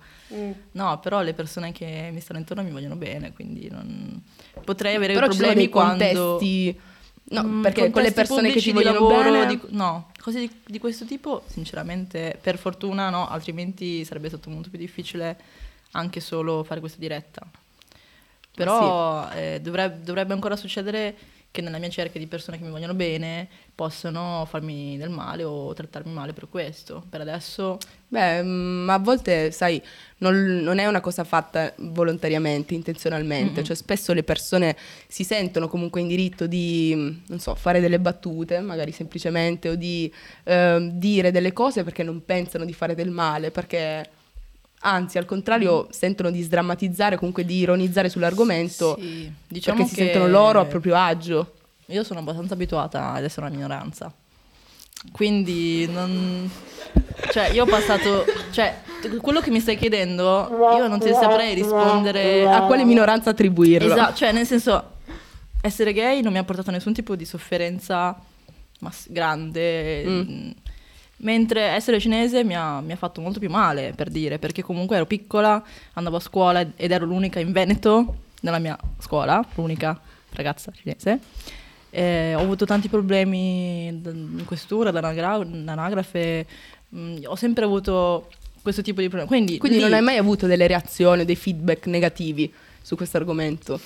[0.72, 4.20] No, però le persone che mi stanno intorno mi vogliono bene, quindi non...
[4.64, 6.04] potrei avere Però ci sono problemi dei quando...
[6.04, 6.80] contesti...
[7.32, 9.46] No, Mm, perché quelle contesti persone che di vogliono lavoro, bene...
[9.46, 14.68] di- no, cose di, di questo tipo, sinceramente, per fortuna no, altrimenti sarebbe stato molto
[14.68, 15.38] più difficile
[15.92, 17.46] anche solo fare questa diretta.
[18.54, 21.16] Però eh, dovrebbe, dovrebbe ancora succedere
[21.52, 25.72] che nella mia cerchia di persone che mi vogliono bene possano farmi del male o
[25.74, 27.04] trattarmi male per questo.
[27.08, 27.78] Per adesso
[28.12, 29.80] Beh, mm, ma a volte, sai,
[30.18, 33.64] non, non è una cosa fatta volontariamente, intenzionalmente.
[33.64, 34.76] Cioè, spesso le persone
[35.08, 39.76] si sentono comunque in diritto di, mm, non so, fare delle battute, magari semplicemente, o
[39.76, 40.12] di
[40.44, 44.06] ehm, dire delle cose perché non pensano di fare del male, perché
[44.82, 50.28] anzi, al contrario, sentono di sdrammatizzare, comunque di ironizzare sull'argomento, sì, diciamo perché si sentono
[50.28, 51.54] loro a proprio agio.
[51.86, 54.12] Io sono abbastanza abituata ad essere una minoranza.
[55.10, 56.50] Quindi non...
[57.30, 58.24] Cioè, io ho passato...
[58.50, 58.80] Cioè,
[59.20, 62.48] quello che mi stai chiedendo, io non ti saprei rispondere...
[62.48, 63.92] A quale minoranza attribuirlo?
[63.92, 64.92] Esatto, cioè nel senso,
[65.60, 68.16] essere gay non mi ha portato nessun tipo di sofferenza
[68.80, 70.50] mas- grande, mm,
[71.22, 74.96] mentre essere cinese mi ha, mi ha fatto molto più male, per dire, perché comunque
[74.96, 75.62] ero piccola,
[75.94, 79.98] andavo a scuola ed- ero l'unica in Veneto nella mia scuola, l'unica
[80.30, 81.18] ragazza cinese.
[81.90, 86.46] Eh, ho avuto tanti problemi in questura, d'anagra- d'anagrafe,
[86.94, 88.28] mm, ho sempre avuto
[88.62, 89.28] questo tipo di problemi.
[89.28, 93.78] Quindi, Quindi lì- non hai mai avuto delle reazioni, dei feedback negativi su questo argomento?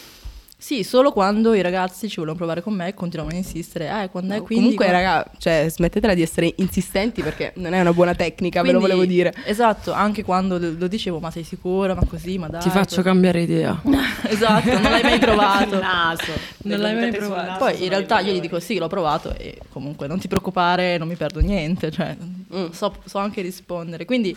[0.58, 4.02] Sì, solo quando i ragazzi ci volevano provare con me e continuavano a insistere.
[4.02, 4.74] Eh, quando è quindi...
[4.74, 8.78] Comunque, raga, cioè, smettetela di essere insistenti perché non è una buona tecnica, ve lo
[8.78, 9.34] Quindi- volevo dire.
[9.44, 11.94] Esatto, anche quando lo dicevo, ma sei sicura?
[11.94, 12.62] Ma così, ma dai.
[12.62, 13.02] Ti faccio così.
[13.02, 13.80] cambiare idea.
[14.28, 15.78] esatto, non l'hai mai provato.
[15.78, 16.32] Naso.
[16.62, 17.46] Non l'hai mai provato.
[17.46, 20.96] naso Poi in realtà io gli dico sì, l'ho provato e comunque non ti preoccupare,
[20.96, 22.16] non mi perdo niente, cioè
[22.54, 22.70] Mm.
[22.70, 24.04] so, so anche rispondere.
[24.04, 24.34] Quindi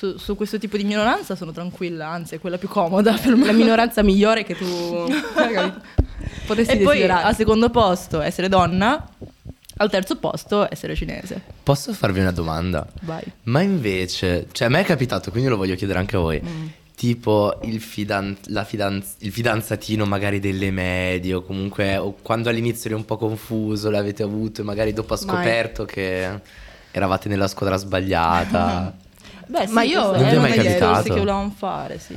[0.00, 3.44] su, su questo tipo di minoranza sono tranquilla, anzi è quella più comoda per me.
[3.44, 4.64] La minoranza migliore che tu
[6.46, 7.24] potessi E poi desiderare.
[7.26, 9.06] al secondo posto essere donna,
[9.76, 11.38] al terzo posto essere cinese.
[11.62, 12.86] Posso farvi una domanda?
[13.02, 13.22] Vai.
[13.44, 16.40] Ma invece, cioè a me è capitato, quindi lo voglio chiedere anche a voi.
[16.42, 16.66] Mm.
[16.96, 22.88] Tipo il, fidan- la fidanz- il fidanzatino magari delle medie o comunque o quando all'inizio
[22.90, 25.34] eri un po' confuso l'avete avuto e magari dopo ha Mai.
[25.34, 26.40] scoperto che
[26.90, 28.94] eravate nella squadra sbagliata.
[29.50, 31.02] Beh, sì, Ma io- è uno discorsi capitato?
[31.02, 32.14] che volevamo fare, sì.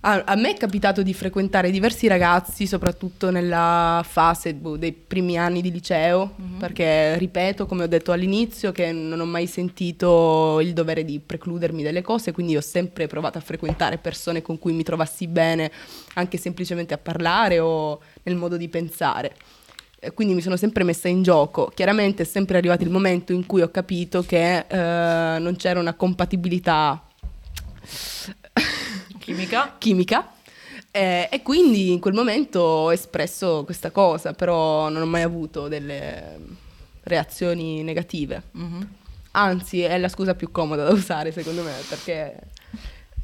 [0.00, 5.36] A, a me è capitato di frequentare diversi ragazzi, soprattutto nella fase boh, dei primi
[5.36, 10.72] anni di liceo, perché ripeto, come ho detto all'inizio, che non ho mai sentito il
[10.72, 14.84] dovere di precludermi delle cose, quindi ho sempre provato a frequentare persone con cui mi
[14.84, 15.72] trovassi bene,
[16.14, 19.34] anche semplicemente a parlare o nel modo di pensare.
[20.00, 21.70] E Quindi mi sono sempre messa in gioco.
[21.74, 25.94] Chiaramente è sempre arrivato il momento in cui ho capito che eh, non c'era una
[25.94, 27.02] compatibilità
[29.18, 29.74] Chimica.
[29.78, 30.32] chimica.
[30.90, 35.68] eh, e quindi in quel momento ho espresso questa cosa, però non ho mai avuto
[35.68, 36.36] delle
[37.02, 38.42] reazioni negative.
[38.52, 38.88] Mhm.
[39.32, 42.36] Anzi, è la scusa più comoda da usare, secondo me, perché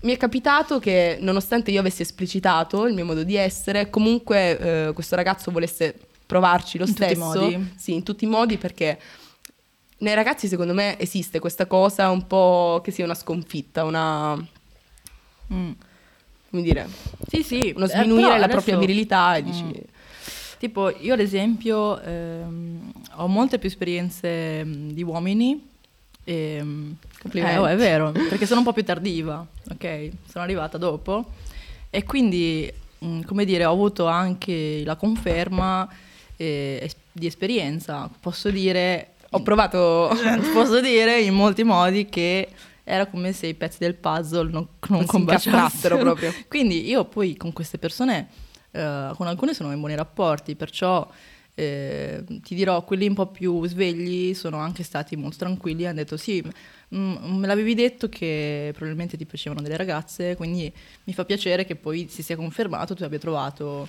[0.02, 4.58] mi è capitato che, nonostante io avessi esplicitato il mio modo di essere, comunque
[4.88, 5.94] eh, questo ragazzo volesse
[6.26, 7.24] provarci lo In tutti i stesso.
[7.40, 7.72] modi?
[7.76, 8.98] Sì, in tutti i modi, perché
[9.98, 14.34] nei ragazzi, secondo me, esiste questa cosa un po' che sia una sconfitta, una.
[15.52, 15.70] Mm.
[16.50, 16.88] come dire,
[17.28, 17.72] Sì, sì.
[17.76, 19.62] uno eh, sminuire però la propria adesso- virilità e dici.
[19.64, 19.70] Mm.
[20.58, 25.68] Tipo, io ad esempio ehm, ho molte più esperienze mh, di uomini.
[26.24, 26.56] E,
[27.20, 27.54] Complimenti.
[27.54, 30.08] eh, oh, è vero, perché sono un po' più tardiva, ok?
[30.30, 31.26] Sono arrivata dopo.
[31.90, 35.86] E quindi, mh, come dire, ho avuto anche la conferma
[36.36, 38.10] eh, di esperienza.
[38.20, 39.10] Posso dire...
[39.30, 40.10] Ho provato.
[40.54, 42.48] Posso dire in molti modi che
[42.84, 46.32] era come se i pezzi del puzzle non, non, combaciassero proprio.
[46.46, 48.28] Quindi io poi con queste persone,
[48.70, 51.08] eh, con alcune sono in buoni rapporti, perciò
[51.56, 56.16] eh, ti dirò, quelli un po' più svegli sono anche stati molto tranquilli, hanno detto
[56.16, 56.42] sì,
[56.94, 60.70] mm, me l'avevi detto che probabilmente ti piacevano delle ragazze, quindi
[61.04, 63.86] mi fa piacere che poi si sia confermato, tu abbia trovato,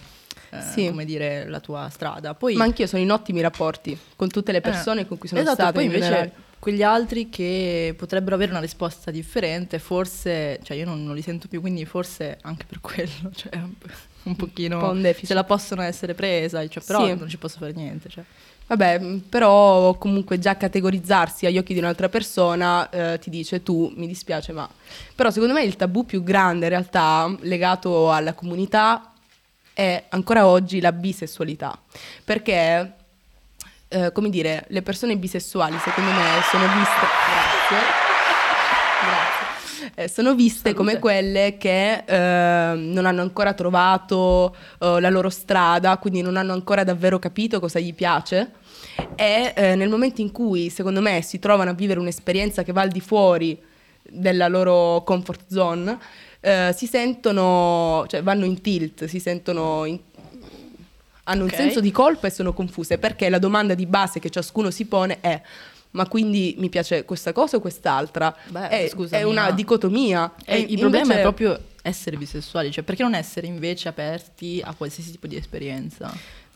[0.60, 0.88] eh, Sì.
[0.88, 2.34] come dire, la tua strada.
[2.34, 5.42] Poi, Ma anch'io sono in ottimi rapporti con tutte le persone eh, con cui sono
[5.42, 5.72] esatto, stata.
[5.74, 6.34] poi in invece generale.
[6.60, 11.48] quegli altri che potrebbero avere una risposta differente, forse, cioè io non, non li sento
[11.48, 13.62] più, quindi forse anche per quello, cioè
[14.24, 17.16] un pochino Un po' un se la possono essere presa, cioè, però Sì.
[17.16, 18.10] non ci posso fare niente.
[18.10, 18.24] Cioè.
[18.68, 23.94] Vabbè, mh, però comunque già categorizzarsi agli occhi di un'altra persona eh, ti dice tu
[23.96, 24.68] mi dispiace, ma...
[25.14, 29.12] Però secondo me il tabù più grande in realtà legato alla comunità
[29.76, 31.78] è ancora oggi la bisessualità.
[32.24, 32.94] Perché,
[33.90, 37.06] eh, come dire, le persone bisessuali secondo me sono viste...
[39.02, 39.44] Grazie.
[39.94, 40.78] Eh, sono viste Salute.
[40.78, 46.54] come quelle che eh, non hanno ancora trovato eh, la loro strada, quindi non hanno
[46.54, 48.52] ancora davvero capito cosa gli piace.
[49.16, 52.82] E eh, nel momento in cui, secondo me, si trovano a vivere un'esperienza che va
[52.82, 53.62] al di fuori
[54.02, 55.98] della loro comfort zone,
[56.46, 60.00] eh, si sentono, cioè vanno in tilt, si sentono in-
[61.28, 61.56] hanno un Ok.
[61.56, 65.18] senso di colpa e sono confuse perché la domanda di base che ciascuno si pone
[65.22, 65.42] è
[65.92, 68.36] ma quindi mi piace questa cosa o quest'altra?
[68.50, 70.34] Beh, è, scusami, è una dicotomia.
[70.44, 75.12] E il problema è proprio essere bisessuali, cioè perché non essere invece aperti a qualsiasi
[75.12, 76.14] tipo di esperienza?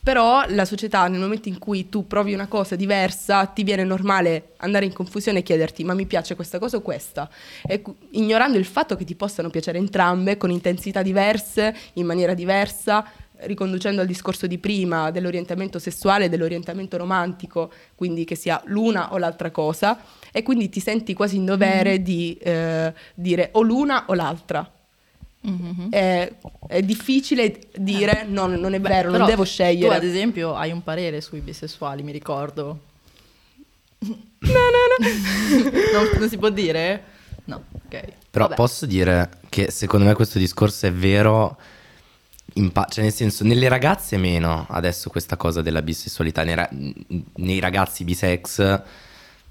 [0.10, 4.54] Però la società, nel momento in cui tu provi una cosa diversa, ti viene normale
[4.58, 7.30] andare in confusione e chiederti ma mi piace questa cosa o questa?
[7.64, 13.06] E ignorando il fatto che ti possano piacere entrambe con intensità diverse, in maniera diversa,
[13.42, 19.20] riconducendo al discorso di prima dell'orientamento sessuale e dell'orientamento romantico, quindi che sia l'una o
[19.20, 20.00] l'altra cosa,
[20.32, 24.74] e quindi ti senti quasi in dovere di eh, dire o l'una o l'altra.
[25.42, 25.90] Mhm.
[25.90, 26.34] È,
[26.68, 29.88] è difficile dire no, non è Beh, vero, non però devo scegliere.
[29.88, 32.80] Tu ad esempio hai un parere sui bisessuali, mi ricordo.
[34.04, 37.04] non, non si può dire?
[37.46, 38.04] No, ok.
[38.30, 38.56] Però Vabbè.
[38.56, 41.58] posso dire che secondo me questo discorso è vero,
[42.56, 46.70] in pa- cioè nel senso, nelle ragazze meno adesso questa cosa della bisessualità, nei, ra-
[46.72, 48.82] nei ragazzi bisex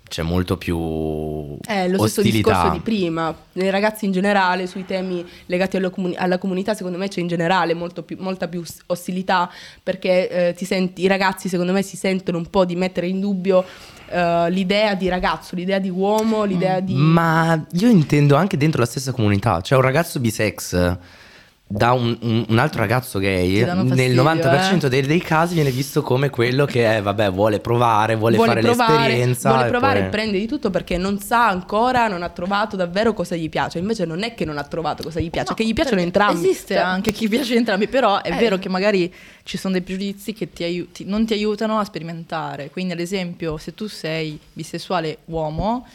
[0.08, 2.50] c'è molto più È lo stesso ostilità.
[2.50, 3.34] discorso di prima.
[3.52, 7.28] Nei ragazzi in generale, sui temi legati alla, comuni- alla comunità, secondo me c'è in
[7.28, 9.50] generale molto più- molta più os- ostilità
[9.82, 13.20] perché eh, ti senti, i ragazzi, secondo me, si sentono un po' di mettere in
[13.20, 13.64] dubbio
[14.10, 16.94] eh, l'idea di ragazzo, l'idea di uomo, l'idea di.
[16.94, 20.96] Ma io intendo anche dentro la stessa comunità, cioè un ragazzo bisex
[21.70, 22.16] da un,
[22.48, 24.88] un- altro ragazzo gay, nel fastidio, 90% eh?
[24.88, 29.50] dei, dei casi viene visto come quello che eh, vabbè, vuole provare, vuole, fare l'esperienza.
[29.50, 32.74] vuole e provare poi- e prende di tutto perché non sa ancora, non ha trovato
[32.74, 33.78] davvero cosa gli piace.
[33.78, 36.38] Invece non è che non ha trovato cosa gli piace, No, che gli piacciono entrambi.
[36.48, 38.36] Esiste Cioè, anche chi piace entrambi, però è Eh.
[38.38, 42.70] vero che magari ci sono dei pregiudizi che ti aiuti- non ti aiutano a sperimentare.
[42.70, 45.86] Quindi, ad esempio, se tu sei bisessuale uomo,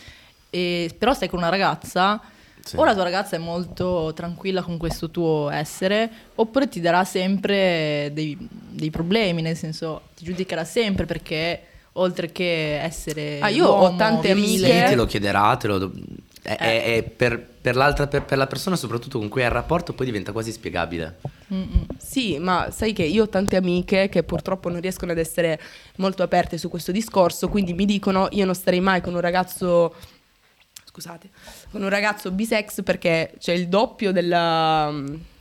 [0.51, 2.21] e, però stai con una ragazza,
[2.65, 2.78] Sì.
[2.78, 8.10] o la tua ragazza è molto tranquilla con questo tuo essere, oppure ti darà sempre
[8.13, 11.62] dei, dei problemi, nel senso ti giudicherà sempre perché
[11.93, 15.91] oltre che essere Ah, io ho tante Sì, amiche- te lo chiederà, te lo...
[16.41, 16.97] È, è- Eh.
[16.97, 20.06] è per, per l'altra, per, per la persona soprattutto con cui hai il rapporto poi
[20.06, 21.19] diventa quasi spiegabile.
[21.54, 21.86] Mm-mm.
[21.97, 25.60] Sì, ma sai che io ho tante amiche che purtroppo non riescono ad essere
[25.97, 29.93] molto aperte su questo discorso, quindi mi dicono io non starei mai con un ragazzo
[30.93, 31.29] scusate,
[31.71, 34.93] con un ragazzo bisex perché c'è il doppio della-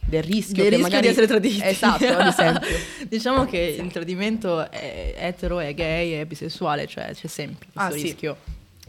[0.04, 1.60] del rischio Del che rischio magari di essere traditi.
[1.62, 2.68] Esatto, ad esempio.
[3.06, 7.96] diciamo che il tradimento è etero, è gay, è bisessuale, cioè c'è sempre questo Ah,
[7.96, 8.02] sì.
[8.02, 8.36] rischio.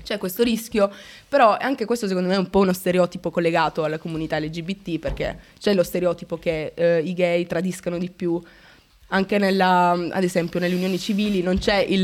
[0.04, 0.90] C'è questo rischio,
[1.30, 5.40] però anche questo secondo me è un po' uno stereotipo collegato alla comunità LGBT perché
[5.60, 8.42] c'è lo stereotipo che eh, i gay tradiscano di più.
[9.10, 12.04] Anche nella, ad esempio nelle unioni civili non c'è il,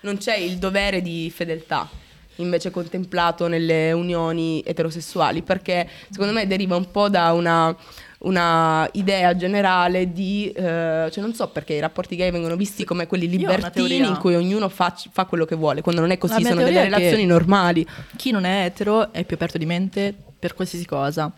[0.00, 1.88] non c'è il dovere di fedeltà
[2.36, 7.74] invece contemplato nelle unioni eterosessuali perché secondo me deriva un po' da una,
[8.18, 13.06] una idea generale di eh, cioè non so perché i rapporti gay vengono visti come
[13.06, 16.62] quelli libertini in cui ognuno fa, fa quello che vuole quando non è così sono
[16.62, 21.32] delle relazioni normali Chi non è etero è più aperto di mente per qualsiasi cosa.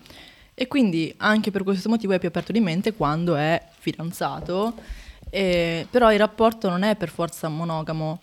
[0.54, 4.74] E quindi anche per questo motivo è più aperto di mente quando è fidanzato.
[5.30, 8.20] E- però il rapporto non è per forza monogamo.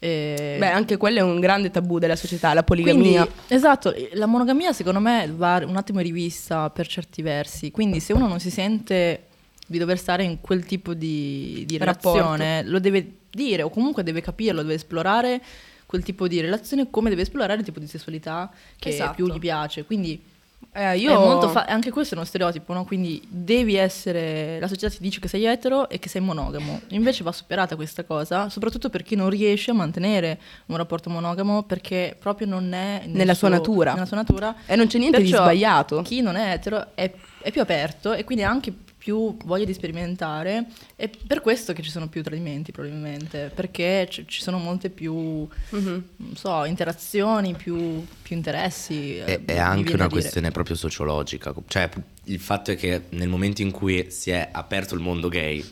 [0.00, 4.26] E- beh anche quello è un grande tabù della società la poligamia Quindi, esatto, la
[4.26, 8.50] monogamia secondo me va un attimo rivista per certi versi, quindi se uno non si
[8.50, 9.24] sente
[9.66, 14.20] di dover stare in quel tipo di, di relazione, lo deve dire o comunque deve
[14.20, 15.42] capirlo, deve esplorare
[15.84, 19.14] quel tipo di relazione come deve esplorare il tipo di sessualità che Esatto.
[19.14, 19.84] più gli piace.
[19.84, 20.22] Quindi
[20.70, 22.84] Eh, io fa- anche questo è uno stereotipo, no?
[22.84, 24.60] Quindi devi essere.
[24.60, 26.82] La società ti dice che sei etero e che sei monogamo.
[26.88, 31.64] Invece va superata questa cosa, soprattutto per chi non riesce a mantenere un rapporto monogamo
[31.64, 33.92] perché proprio non è nel Nella sua suo- natura.
[33.94, 34.54] Nella sua natura.
[34.66, 36.02] E non c'è niente di Perciò sbagliato.
[36.02, 37.10] Chi non è etero è,
[37.42, 38.72] è più aperto e quindi ha anche
[39.08, 40.66] più voglia di sperimentare.
[40.94, 43.50] È per questo che ci sono più tradimenti, probabilmente.
[43.54, 46.04] Perché ci ci sono molte più Mhm.
[46.16, 49.16] non so, interazioni, più, più interessi.
[49.16, 51.54] eh, È, anche una questione proprio sociologica.
[51.66, 51.88] Cioè,
[52.24, 55.64] il fatto è che nel momento in cui si è aperto il mondo gay,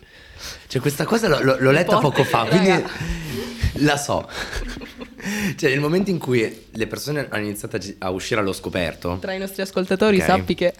[0.69, 2.89] cioè questa cosa l'ho, l'ho- l'ho letta poco fa, quindi Raga.
[3.75, 4.27] la so.
[5.57, 9.19] Cioè, nel momento in cui le persone hanno iniziato a, gi- a uscire allo scoperto,
[9.21, 10.25] tra i nostri ascoltatori Ok.
[10.25, 10.73] sappi che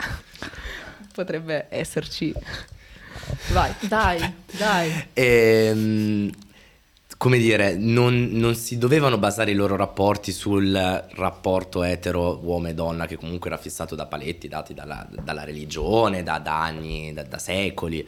[1.17, 2.35] potrebbe esserci
[3.51, 5.09] Vai, dai, dai.
[5.15, 6.31] ehm,
[7.17, 10.73] come dire, non, non si dovevano basare i loro rapporti sul
[11.15, 16.23] rapporto etero uomo e donna, che comunque era fissato da paletti dati dalla, dalla religione,
[16.23, 18.07] da, da anni, da, da secoli.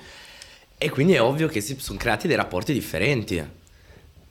[0.77, 3.43] E quindi è ovvio che si sono creati dei rapporti differenti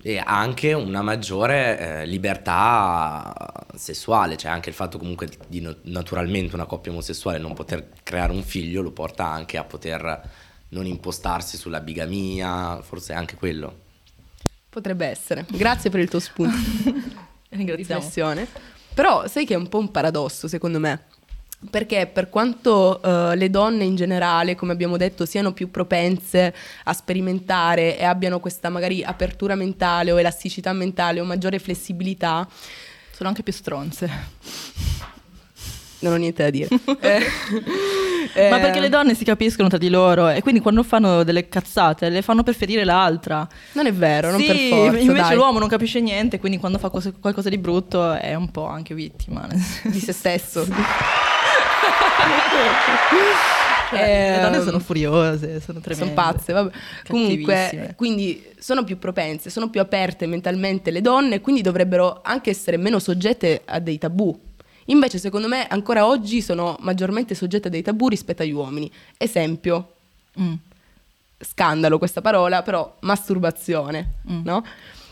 [0.08, 5.76] e anche una maggiore eh, libertà sessuale, cioè anche il fatto comunque di, di no-
[5.82, 10.30] naturalmente una coppia omosessuale non poter creare un figlio lo porta anche a poter
[10.70, 13.80] non impostarsi sulla bigamia, forse anche quello.
[14.70, 16.56] potrebbe essere grazie per il tuo spunto
[16.88, 17.04] di
[17.50, 17.76] Ringraziamo.
[17.76, 18.48] riflessione
[18.94, 21.04] però sai che è un po' un paradosso secondo me
[21.72, 26.94] perché per quanto eh, le donne in generale, come abbiamo detto, siano più propense a
[26.94, 32.48] sperimentare e abbiano questa magari apertura mentale o elasticità mentale o maggiore flessibilità,
[33.12, 34.10] Sono anche più stronze.
[36.00, 36.68] non ho niente da dire.
[38.34, 41.24] Eh, Ma eh, perché le donne si capiscono tra di loro e quindi quando fanno
[41.24, 43.48] delle cazzate le fanno preferire l'altra.
[43.72, 45.00] Non è vero, non Sì, per forza.
[45.00, 45.36] invece dai.
[45.36, 48.94] l'uomo non capisce niente, quindi quando fa cose- qualcosa di brutto è un po' anche
[48.94, 49.48] vittima.
[49.84, 50.68] di se stesso.
[53.90, 55.96] Cioè, le donne Ehm, sono furiose, sono tremende.
[55.96, 56.72] Sono pazze, vabbè.
[57.08, 62.76] Comunque, quindi sono più propense, sono più aperte mentalmente le donne, quindi dovrebbero anche essere
[62.76, 64.38] meno soggette a dei tabù.
[64.86, 68.92] Invece, secondo me, ancora oggi sono maggiormente soggette a dei tabù rispetto agli uomini.
[69.18, 69.94] Esempio,
[70.40, 70.54] Mm.
[71.40, 74.42] scandalo questa parola, però masturbazione, Mm.
[74.44, 74.66] no?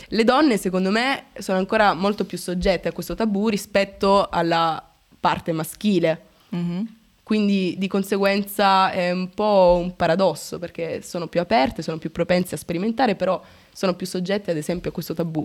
[0.10, 4.84] Le donne, secondo me, sono ancora molto più soggette a questo tabù rispetto alla
[5.20, 6.22] parte maschile.
[6.50, 6.95] Mhm.
[7.26, 12.54] Quindi di conseguenza è un po' un paradosso perché sono più aperte, sono più propense
[12.54, 13.42] a sperimentare, però
[13.74, 15.44] sono più soggette ad esempio a questo tabù.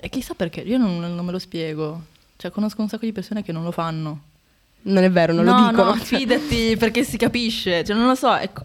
[0.00, 2.02] E chissà perché, io non, non me lo spiego.
[2.36, 4.20] Cioè, conosco un sacco di persone che non lo fanno.
[4.82, 5.94] Non è vero, non lo no, dicono.
[5.94, 8.64] no, fidati perché si capisce, cioè non lo so, ecco,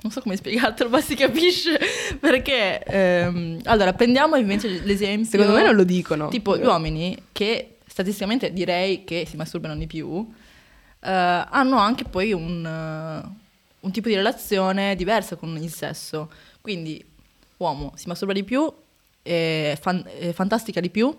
[0.00, 1.78] non so come spiegartelo, ma si capisce
[2.18, 2.82] perché...
[2.82, 5.38] ehm, allora, prendiamo invece l'esempio...
[5.38, 6.28] Secondo me non lo dicono.
[6.28, 10.26] Tipo gli uomini che statisticamente direi che si masturbano di più,
[11.08, 13.28] hanno anche poi un, eh,
[13.80, 16.30] un tipo di relazione diversa con il sesso.
[16.60, 17.04] Quindi
[17.58, 18.72] uomo si masturba di più,
[19.22, 21.14] è, fan- è fantastica di più,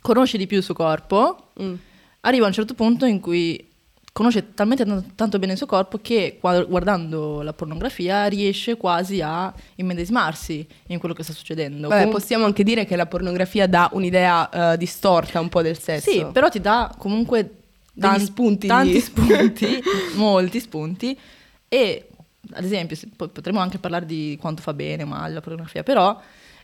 [0.00, 1.74] conosce di più il suo corpo, Mm.
[2.20, 3.66] arriva a un certo punto in cui
[4.12, 9.52] conosce talmente tan- tanto bene il suo corpo che guardando la pornografia riesce quasi a
[9.76, 11.88] immedesimarsi in quello che sta succedendo.
[11.88, 15.78] Vabbè, Comun- possiamo anche dire che la pornografia dà un'idea eh, distorta un po' del
[15.78, 16.10] sesso.
[16.10, 17.57] Sì, però ti dà comunque
[17.98, 19.82] Degli tan- spunti tanti spunti,
[20.14, 21.18] molti spunti
[21.68, 22.06] e
[22.52, 25.82] ad esempio se- po- potremmo anche parlare di quanto fa bene o male la pornografia,
[25.82, 26.18] però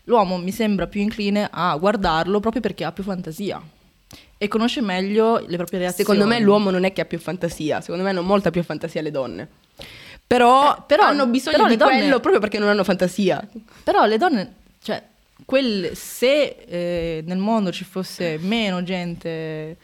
[0.05, 3.61] l'uomo mi sembra più incline a guardarlo proprio perché ha più fantasia
[4.37, 6.09] e conosce meglio le proprie reazioni.
[6.09, 9.01] Secondo me l'uomo non è che ha più fantasia, secondo me hanno molta più fantasia
[9.01, 9.47] le donne.
[10.27, 13.45] Però, Eh, però- hanno bisogno però di donne- quello proprio perché non hanno fantasia.
[13.83, 15.01] Però le donne, cioè,
[15.45, 19.77] quelle, se eh, nel mondo ci fosse meno gente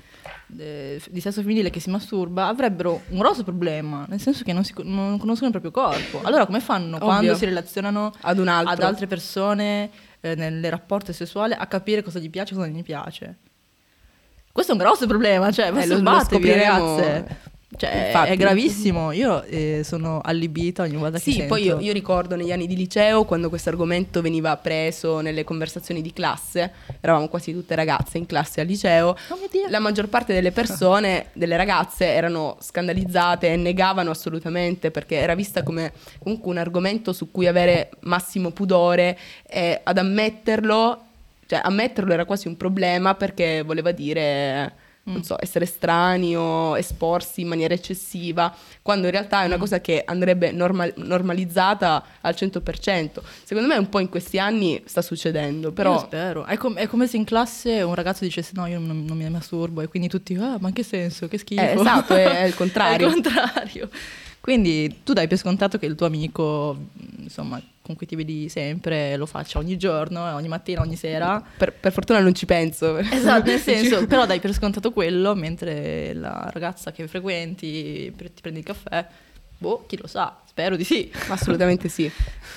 [0.58, 4.64] eh, di sesso femminile che si masturba, avrebbero un grosso problema, nel senso che non,
[4.64, 6.22] si non conoscono il proprio corpo.
[6.24, 7.08] Allora come fanno Ovvio.
[7.08, 8.74] quando si relazionano Ad un altro.
[8.74, 9.90] ad altre persone
[10.22, 13.36] eh, nelle rapporti sessuali a capire cosa gli piace e cosa non gli piace?
[14.52, 16.96] Questo è un grosso problema, cioè, Eh, lo- lo scopriremo.
[17.00, 17.38] ragazze.
[17.76, 18.32] Cioè, Infatti.
[18.32, 19.12] è gravissimo.
[19.12, 22.76] Io eh, sono allibita ogni volta che Sì, poi io, io ricordo negli anni di
[22.76, 28.26] liceo quando questo argomento veniva preso nelle conversazioni di classe, eravamo quasi tutte ragazze in
[28.26, 29.70] classe al liceo, Oh mio Dio.
[29.70, 35.64] la maggior parte delle persone, delle ragazze, erano scandalizzate e negavano assolutamente perché era vista
[35.64, 39.18] come comunque un argomento su cui avere massimo pudore
[39.48, 41.06] e ad ammetterlo,
[41.46, 44.81] cioè ammetterlo era quasi un problema perché voleva dire...
[45.04, 49.82] Non so, essere strani o esporsi in maniera eccessiva, quando in realtà è una cosa
[49.82, 53.22] che andrebbe normal- normalizzata al 100%.
[53.44, 56.46] Secondo me un po' in questi anni sta succedendo, Io però spero.
[56.46, 59.28] È, com- è come se in classe un ragazzo dicesse no, io non, non mi
[59.30, 61.28] masturbo e quindi tutti, ah, ma in che senso?
[61.28, 61.62] Che schifo.
[61.62, 63.08] Eh, esatto, è- è il contrario.
[63.08, 63.90] È il contrario.
[64.40, 66.78] Quindi tu dai per scontato che il tuo amico,
[67.18, 67.62] insomma,
[67.92, 71.44] con cui ti vedi sempre, lo faccia ogni giorno, ogni mattina, ogni sera.
[71.58, 72.98] per, per fortuna non ci penso.
[72.98, 78.42] Esatto, nel senso, però dai per scontato quello, mentre la ragazza che frequenti, pre- ti
[78.42, 79.06] prendi il caffè,
[79.58, 81.12] boh, chi lo sa, spero di sì.
[81.28, 82.10] Assolutamente sì.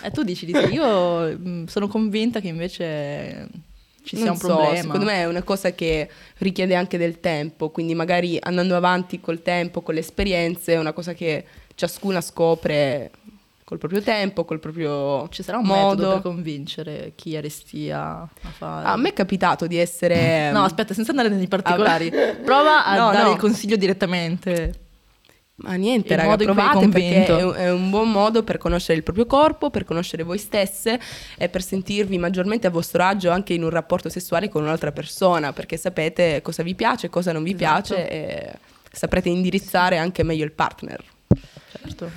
[0.03, 3.49] E tu dici di sì, io mh, sono convinta che invece
[4.05, 4.76] ci sia Non un so, problema.
[4.82, 6.09] secondo me è una cosa che
[6.39, 10.93] richiede anche del tempo, quindi magari andando avanti col tempo, con le esperienze, è una
[10.93, 13.11] cosa che ciascuna scopre
[13.65, 16.12] col proprio tempo, col proprio Ci sarà un modo.
[16.12, 18.87] per convincere chi arestia a fare.
[18.87, 20.51] A me è capitato di essere...
[20.53, 22.11] No, aspetta, senza andare nei particolari.
[22.45, 23.33] Prova a No, dare no.
[23.33, 24.81] il consiglio direttamente.
[25.57, 29.25] Ma niente, Il raga, provate perché è è un buon modo per conoscere il proprio
[29.25, 30.99] corpo, per conoscere voi stesse
[31.39, 35.53] e per sentirvi maggiormente a vostro agio anche in un rapporto sessuale con un'altra persona,
[35.53, 37.95] perché sapete cosa vi piace, cosa non vi Esatto.
[37.95, 38.53] piace e
[38.91, 41.01] saprete indirizzare anche meglio il partner.
[41.71, 42.11] Certo.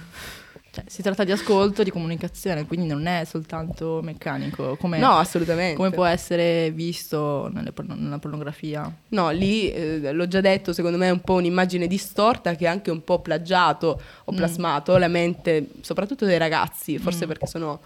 [0.78, 5.76] Cioè, si tratta di ascolto, di comunicazione, quindi non è soltanto meccanico, come, No, assolutamente.
[5.76, 8.92] come può essere visto nelle nella pornografia.
[9.10, 12.68] No, lì eh, l'ho già detto, secondo me è un po' un'immagine distorta che è
[12.68, 14.36] anche un po' plagiato o Mm.
[14.36, 17.80] plasmato la mente, soprattutto dei ragazzi, forse perché sono...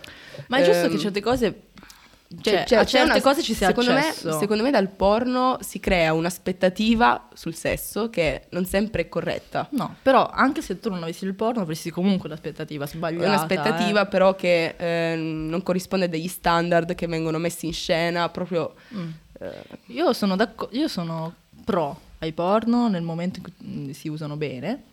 [0.47, 1.61] Ma è giusto ehm, che certe cose...
[2.39, 4.29] Cioè, Cioè, a certe una- cose ci sia secondo accesso.
[4.29, 9.67] Me, secondo me dal porno si crea un'aspettativa sul sesso che non sempre è corretta.
[9.71, 13.25] No, però anche se tu non avessi il porno avresti comunque l'aspettativa sbagliata.
[13.25, 14.07] È un'aspettativa eh.
[14.07, 18.75] però che eh, non corrisponde a degli standard che vengono messi in scena proprio...
[18.95, 19.09] Mm.
[19.39, 20.37] eh, Io sono,
[20.71, 21.33] io sono
[21.65, 24.83] pro ai porno nel momento in cui mm, si usano bene,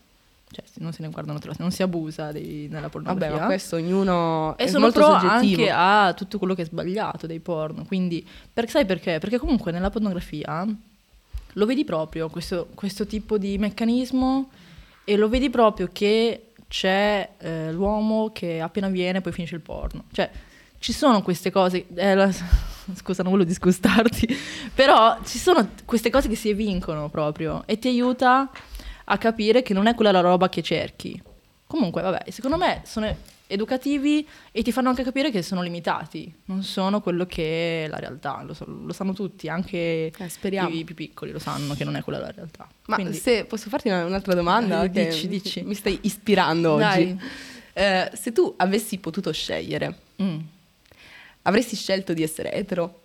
[0.51, 3.29] cioè non se ne guardano troppo, non si abusa dei- nella pornografia.
[3.31, 5.61] vabbè, ma questo ognuno E è sono molto pro soggettivo.
[5.63, 7.85] anche a tutto quello che è sbagliato dei porno.
[7.85, 9.19] Quindi, per- sai perché?
[9.19, 10.67] Perché comunque nella pornografia
[11.53, 14.51] lo vedi proprio questo, questo tipo di meccanismo
[15.05, 20.05] e lo vedi proprio che c'è eh, l'uomo che appena viene poi finisce il porno.
[20.13, 20.31] Cioè,
[20.79, 21.87] ci sono queste cose.
[21.95, 22.31] eh, la-
[22.95, 24.29] scusa, non volevo disgustarti,
[24.75, 28.51] però ci sono queste cose che si evincono proprio e ti aiuta
[29.11, 31.21] a capire che non è quella la roba che cerchi.
[31.67, 33.15] Comunque, vabbè, secondo me sono
[33.51, 37.99] educativi e ti fanno anche capire che sono limitati, non sono quello che è la
[37.99, 41.97] realtà, lo, so- lo sanno tutti, anche Eh, i più piccoli lo sanno che non
[41.97, 42.69] è quella la realtà.
[42.87, 44.83] Ma Quindi- se posso farti una- un'altra domanda?
[44.83, 45.63] Eh, dici, dici.
[45.63, 47.19] Mi stai ispirando oggi.
[47.73, 50.39] Eh, se tu avessi potuto scegliere, Mm,
[51.43, 53.03] avresti scelto di essere etero?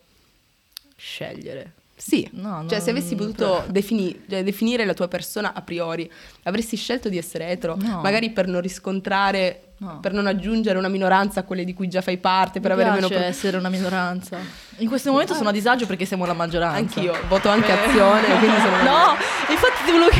[0.97, 1.73] scegliere.
[1.95, 6.09] Sì, No, cioè no, se avessi potuto defini- cioè, definire la tua persona a priori,
[6.43, 8.01] avresti scelto di essere etero, No.
[8.01, 9.61] magari per non riscontrare,
[10.01, 12.95] per non aggiungere una minoranza a quelle di cui già fai parte, per Mi avere
[12.95, 13.07] meno...
[13.07, 14.37] pro- essere una minoranza.
[14.77, 16.77] In questo momento sono a disagio perché siamo la maggioranza.
[16.77, 19.15] Anch'io, voto anche azione, quindi sono No,
[19.49, 20.11] infatti ti volevo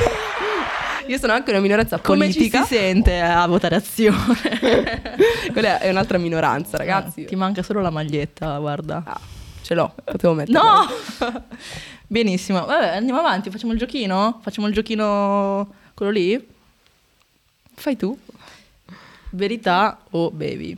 [1.07, 2.63] Io sono anche una minoranza come ci politica.
[2.65, 5.01] si sente a votare azione.
[5.51, 7.25] Quella è un'altra minoranza, ragazzi.
[7.25, 9.03] Ti manca solo la maglietta, guarda.
[9.05, 9.19] Ah,
[9.73, 10.61] ce l'ho, potevo metterla.
[10.61, 11.43] No!
[12.07, 12.65] Benissimo.
[12.65, 14.39] Vabbè, andiamo avanti, facciamo il giochino?
[14.43, 16.47] Facciamo il giochino quello lì?
[17.75, 18.17] Fai tu.
[19.31, 20.77] Verità o bevi?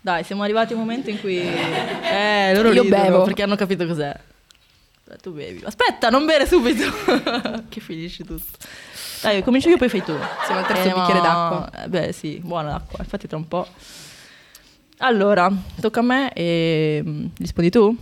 [0.00, 3.22] Dai, siamo arrivati a un momento in cui eh, loro Io ridono bevo.
[3.22, 4.14] perché hanno capito cos'è.
[5.22, 5.62] Tu bevi.
[5.64, 6.82] Aspetta, non bere subito.
[7.68, 8.44] che finisci tutto.
[9.22, 10.12] Dai, comincio io poi fai tu.
[10.44, 11.70] Siamo al terzo Eh, bicchiere d'acqua.
[11.84, 12.98] eh, beh, sì, buona l'acqua.
[13.00, 13.66] Infatti tra un po'.
[14.98, 17.96] Allora, tocca a me e mm, rispondi tu?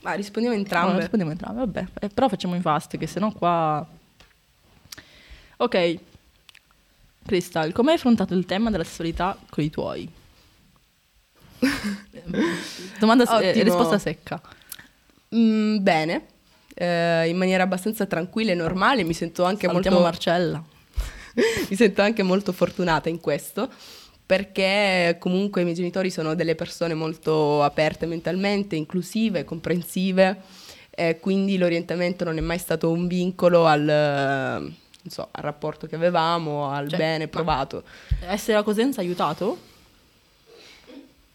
[0.00, 0.98] Ma rispondiamo No, entrambe.
[0.98, 1.86] rispondiamo entrambe, vabbè.
[2.00, 3.86] Eh, però facciamo in fast, che sennò qua...
[5.58, 5.98] Ok.
[7.24, 10.10] Crystal, come hai affrontato il tema della sessualità con i tuoi?
[12.98, 14.40] Domanda se- eh, risposta secca.
[15.34, 16.26] Mm, bene,
[16.74, 20.10] Eh, in maniera abbastanza tranquilla e normale, mi sento anche Salutiamo molto...
[20.10, 20.64] Marcella.
[21.68, 23.70] mi sento anche molto fortunata in questo
[24.32, 30.40] perché comunque i miei genitori sono delle persone molto aperte mentalmente, inclusive, comprensive
[30.88, 34.74] e quindi l'orientamento non è mai stato un vincolo al, eh, non
[35.06, 37.82] so, al rapporto che avevamo, al Cioè, bene provato.
[38.20, 39.58] Essere a Cosenza ha aiutato?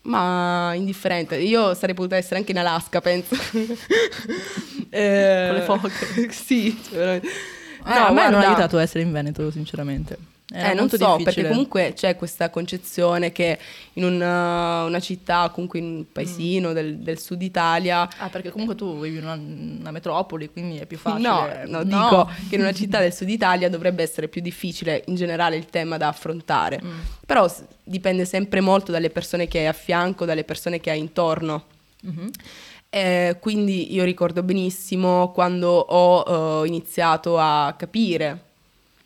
[0.01, 3.35] Ma indifferente, io sarei potuta essere anche in Alaska, penso.
[4.89, 6.31] Eh, Con le foche.
[6.31, 7.27] sì, cioè, veramente.
[7.83, 10.36] No, a me non ha guarda, aiutato a essere in Veneto, sinceramente.
[10.49, 11.23] Era Eh, non so, difficile.
[11.23, 13.59] perché comunque c'è questa concezione che
[13.93, 18.73] in una, una città, comunque in un paesino del, del sud Italia, Ah, perché comunque
[18.75, 21.27] tu vivi in una, una metropoli, quindi è più facile.
[21.27, 25.15] no, no, dico che in una città del sud Italia dovrebbe essere più difficile in
[25.15, 26.79] generale il tema da affrontare.
[26.81, 26.99] Mm.
[27.25, 31.65] Però dipende sempre molto dalle persone che hai a fianco, dalle persone che hai intorno.
[32.03, 32.29] Mhm.
[32.89, 38.43] Eh, quindi io ricordo benissimo quando ho eh, iniziato a capire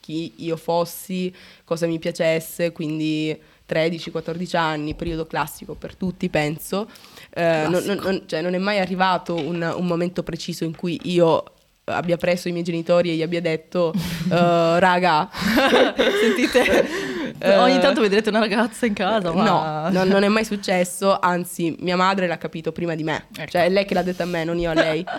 [0.01, 1.33] chi io fossi,
[1.63, 3.39] cosa mi piacesse, quindi
[3.69, 6.89] 13-14 anni, periodo classico per tutti, penso.
[7.33, 11.43] Eh, non, non- cioè, non è mai arrivato un, un momento preciso in cui io
[11.85, 13.91] abbia preso i miei genitori e gli abbia detto
[14.31, 15.29] eh, raga
[16.21, 16.85] Sentite,
[17.39, 19.89] Eh, ogni tanto vedrete una ragazza in casa, ma...
[19.89, 23.49] No, no, non è mai successo, anzi mia madre l'ha capito prima di me, Ecco.
[23.51, 25.03] cioè è lei che l'ha detto a me, non io a lei.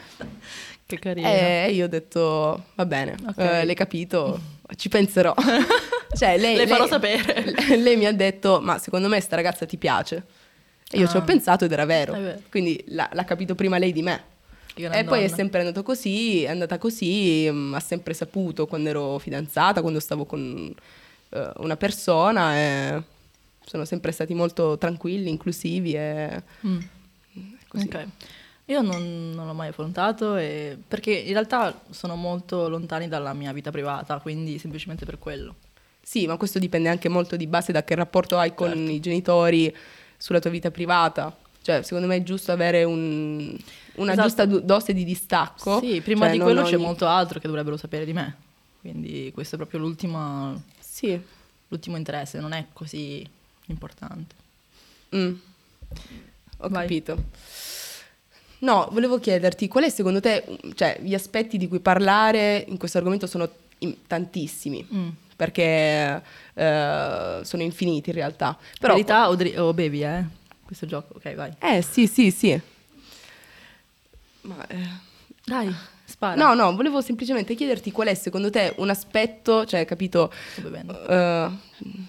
[0.84, 1.26] Che carino.
[1.26, 3.38] E io ho detto, va bene, Ok.
[3.38, 4.38] eh, l'hai capito,
[4.76, 5.34] ci penserò.
[6.16, 7.54] cioè, lei, Le farò lei- sapere.
[7.76, 10.24] Lei mi ha detto, ma secondo me sta ragazza ti piace.
[10.90, 11.24] E io ci ho Ah.
[11.24, 12.16] pensato ed era vero.
[12.50, 14.24] Quindi l'ha, l'ha capito prima lei di me.
[14.74, 19.18] E poi è sempre andato così, è andata così, mm, ha sempre saputo quando ero
[19.18, 20.74] fidanzata, quando stavo con
[21.30, 23.02] eh, una persona e
[23.64, 26.78] sono sempre stati molto tranquilli, inclusivi e Mm.
[27.68, 27.86] così.
[27.86, 28.06] Ok.
[28.66, 33.52] Io non, non l'ho mai affrontato e- perché in realtà sono molto lontani dalla mia
[33.52, 35.56] vita privata, quindi semplicemente per quello.
[36.00, 38.90] Sì, ma questo dipende anche molto di base da che rapporto hai con Certo.
[38.90, 39.76] i genitori
[40.16, 41.36] sulla tua vita privata.
[41.60, 43.56] Cioè, secondo me è giusto avere un-
[43.96, 44.26] una Esatto.
[44.26, 45.78] giusta do- dose di distacco.
[45.80, 48.36] Sì, prima Cioè, di non quello c'è ogni- molto altro che dovrebbero sapere di me.
[48.80, 51.20] Quindi questo è proprio l'ultima- Sì.
[51.68, 53.24] l'ultimo interesse, non è così
[53.66, 54.34] importante.
[55.14, 55.34] Mm.
[56.58, 56.82] Ho Vai.
[56.82, 57.24] capito.
[58.62, 60.44] No, volevo chiederti, qual è secondo te,
[60.74, 63.48] cioè, gli aspetti di cui parlare in questo argomento sono
[64.06, 65.08] tantissimi, Mm.
[65.34, 66.22] perché
[66.54, 68.56] eh, sono infiniti in realtà.
[68.78, 70.24] Però, Verità o, dri- o bevi, eh?
[70.64, 71.52] Questo gioco, ok, vai.
[71.58, 72.60] Eh, sì, sì, sì.
[74.42, 74.76] Ma, eh,
[75.44, 76.36] Dai, spara.
[76.40, 80.32] No, no, volevo semplicemente chiederti qual è secondo te un aspetto, cioè capito,
[81.08, 81.58] eh, a,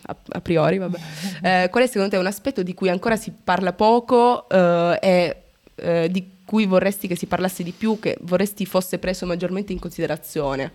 [0.03, 0.99] a priori, vabbè,
[1.41, 5.37] Eh, qual è secondo te un aspetto di cui ancora si parla poco eh, e
[5.75, 9.79] eh, di cui vorresti che si parlasse di più, che vorresti fosse preso maggiormente in
[9.79, 10.71] considerazione?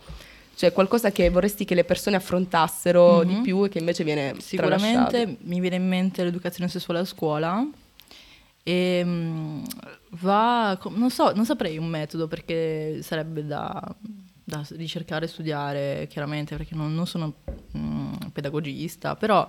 [0.55, 3.43] Cioè qualcosa che vorresti che le persone affrontassero di Mhm.
[3.43, 5.37] più e che invece viene Sicuramente tralasciato.
[5.43, 7.64] mi viene in mente l'educazione sessuale a scuola
[8.64, 9.62] e mm,
[10.21, 13.81] va, non so, non saprei un metodo perché sarebbe da,
[14.45, 17.35] da ricercare e studiare chiaramente perché non, non sono
[17.77, 19.49] mm, pedagogista, però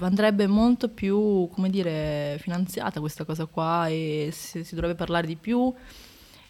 [0.00, 5.36] andrebbe molto più, come dire, finanziata questa cosa qua e si, si dovrebbe parlare di
[5.36, 5.72] più.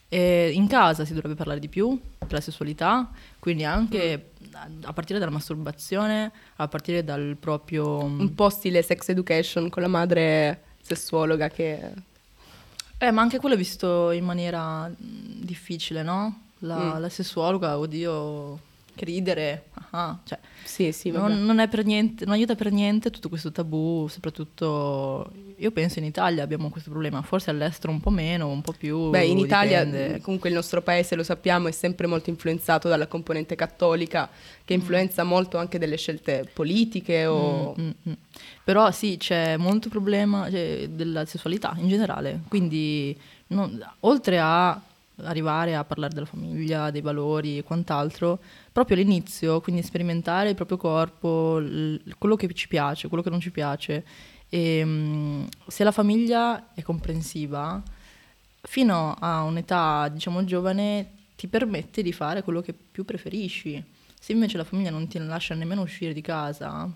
[0.09, 5.19] E in casa si dovrebbe parlare di più della sessualità, quindi anche a- a partire
[5.19, 8.05] dalla masturbazione, a partire dal proprio...
[8.05, 11.93] Un po' stile sex education con la madre sessuologa che...
[12.99, 16.43] Eh, ma anche quello è visto in maniera difficile, no?
[16.59, 17.01] La, Mm.
[17.01, 18.59] la sessuologa, oddio,
[18.95, 23.11] che ridere, ah, cioè, Sì, sì, non, non è per niente, non aiuta per niente
[23.11, 28.11] tutto questo tabù, soprattutto io penso in Italia abbiamo questo problema, forse all'estero un po'
[28.11, 29.11] meno, un po' più.
[29.11, 30.21] Beh, in Italia dipende.
[30.21, 34.29] comunque il nostro paese, lo sappiamo, è sempre molto influenzato dalla componente cattolica,
[34.65, 37.75] che influenza molto anche delle scelte politiche o...
[37.79, 38.13] Mm, mm, mm.
[38.65, 43.17] Però sì, c'è molto problema cioè, della sessualità in generale, quindi
[43.49, 44.81] non- oltre a
[45.23, 50.77] arrivare a parlare della famiglia, dei valori e quant'altro, proprio all'inizio, quindi sperimentare il proprio
[50.77, 54.05] corpo, l- quello che ci piace, quello che non ci piace.
[54.49, 57.83] E, mm, se la famiglia è comprensiva,
[58.63, 63.83] fino a un'età, diciamo, giovane, ti permette di fare quello che più preferisci.
[64.19, 66.89] Se invece la famiglia non ti lascia nemmeno uscire di casa,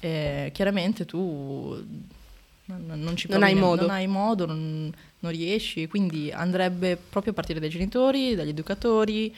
[0.00, 1.76] eh, chiaramente tu
[2.66, 3.82] non, non ci Non hai modo.
[3.82, 9.34] non hai modo, non, non riesci, quindi andrebbe proprio a partire dai genitori, dagli educatori.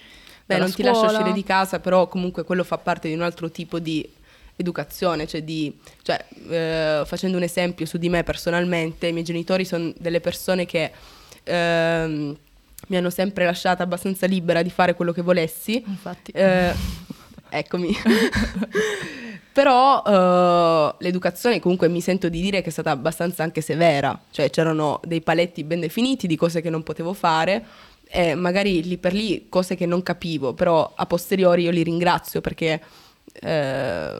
[0.46, 1.18] Beh, non ti lascia scuola.
[1.18, 4.08] uscire di casa, però comunque quello fa parte di un altro tipo di
[4.56, 5.72] educazione, cioè di,
[6.02, 10.64] cioè, eh, facendo un esempio su di me personalmente, i miei genitori sono delle persone
[10.66, 10.90] che
[11.44, 12.36] ehm,
[12.88, 15.82] mi hanno sempre lasciata abbastanza libera di fare quello che volessi.
[15.86, 16.30] Infatti.
[16.32, 16.72] Eh,
[17.50, 17.94] eccomi.
[19.58, 24.50] Però eh, l'educazione comunque mi sento di dire che è stata abbastanza anche severa, cioè
[24.50, 27.66] c'erano dei paletti ben definiti di cose che non potevo fare.
[28.08, 32.40] E magari lì per lì cose che non capivo, però a posteriori io li ringrazio
[32.40, 32.80] perché
[33.32, 34.12] eh,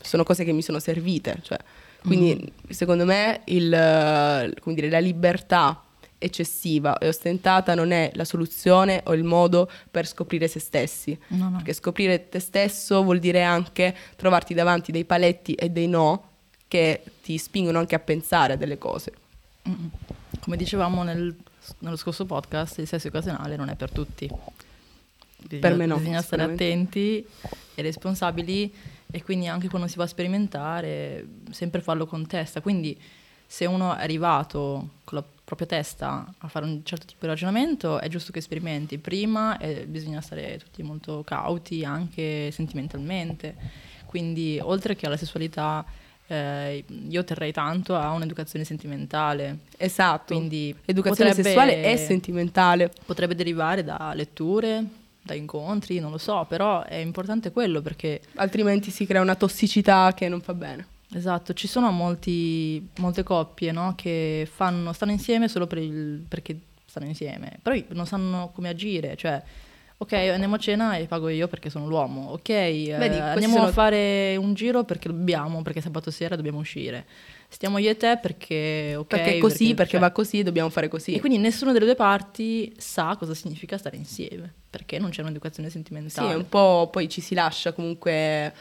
[0.00, 1.58] sono cose che mi sono servite, cioè,
[2.00, 5.82] quindi secondo me il, eh, come dire, la libertà
[6.22, 11.18] eccessiva e ostentata non è la soluzione o il modo per scoprire se stessi.
[11.28, 11.56] No, no.
[11.56, 16.30] Perché scoprire te stesso vuol dire anche trovarti davanti dei paletti e dei no
[16.68, 19.12] che ti spingono anche a pensare a delle cose.
[20.40, 21.36] Come dicevamo nel-
[21.80, 24.28] nello scorso podcast, il sesso occasionale non è per tutti.
[25.36, 27.26] Bisogna, Per me no, Bisogna stare attenti
[27.74, 28.72] e responsabili
[29.10, 32.60] e quindi anche quando si va a sperimentare, sempre farlo con testa.
[32.60, 32.98] Quindi
[33.52, 38.00] se uno è arrivato con la propria testa a fare un certo tipo di ragionamento,
[38.00, 38.96] è giusto che sperimenti.
[38.96, 43.54] Prima eh, bisogna stare tutti molto cauti anche sentimentalmente.
[44.06, 45.84] Quindi oltre che alla sessualità,
[46.28, 49.58] eh, io terrei tanto a un'educazione sentimentale.
[49.76, 50.34] Esatto.
[50.34, 52.90] Quindi Educazione potrebbe- sessuale e sentimentale.
[53.04, 54.82] Potrebbe derivare da letture,
[55.20, 60.14] da incontri, non lo so, però è importante quello perché, Altrimenti si crea una tossicità
[60.14, 60.86] che non fa bene.
[61.14, 66.58] Esatto, ci sono molti, molte coppie no, che fanno, stanno insieme solo per il- perché
[66.84, 69.42] stanno insieme, però non sanno come agire, cioè...
[69.98, 72.30] Ok, andiamo a cena e pago io perché sono l'uomo.
[72.30, 76.58] Ok, eh, questi andiamo sono- a fare un giro perché dobbiamo, perché sabato sera dobbiamo
[76.58, 77.06] uscire.
[77.48, 79.06] Stiamo io e te perché, ok.
[79.06, 81.14] perché è così, perché, cioè- va così dobbiamo fare così.
[81.14, 85.68] E quindi nessuna delle due parti sa cosa significa stare insieme, perché non c'è un'educazione
[85.68, 86.32] sì, sentimentale.
[86.32, 88.52] è un po' poi ci si lascia comunque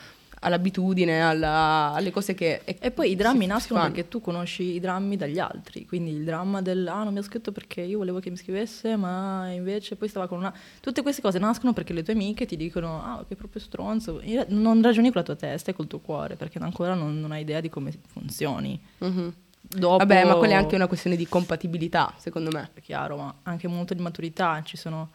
[0.43, 2.61] all'abitudine, alla- alle cose che...
[2.63, 3.93] E poi i drammi nascono fanno.
[3.93, 7.23] perché tu conosci i drammi dagli altri, quindi il dramma del ah non mi ha
[7.23, 10.53] scritto perché io volevo che mi scrivesse, ma invece poi stava con una...
[10.79, 14.81] Tutte queste cose nascono perché le tue amiche ti dicono ah che proprio stronzo, non
[14.81, 17.61] ragioni con la tua testa e col tuo cuore, perché ancora non, non hai idea
[17.61, 18.79] di come funzioni.
[18.99, 19.33] Mhm.
[19.63, 22.71] Dopo, Vabbè, ma quella è anche una questione di compatibilità, secondo me.
[22.73, 24.59] è chiaro, ma anche molto di maturità.
[24.63, 25.11] Ci sono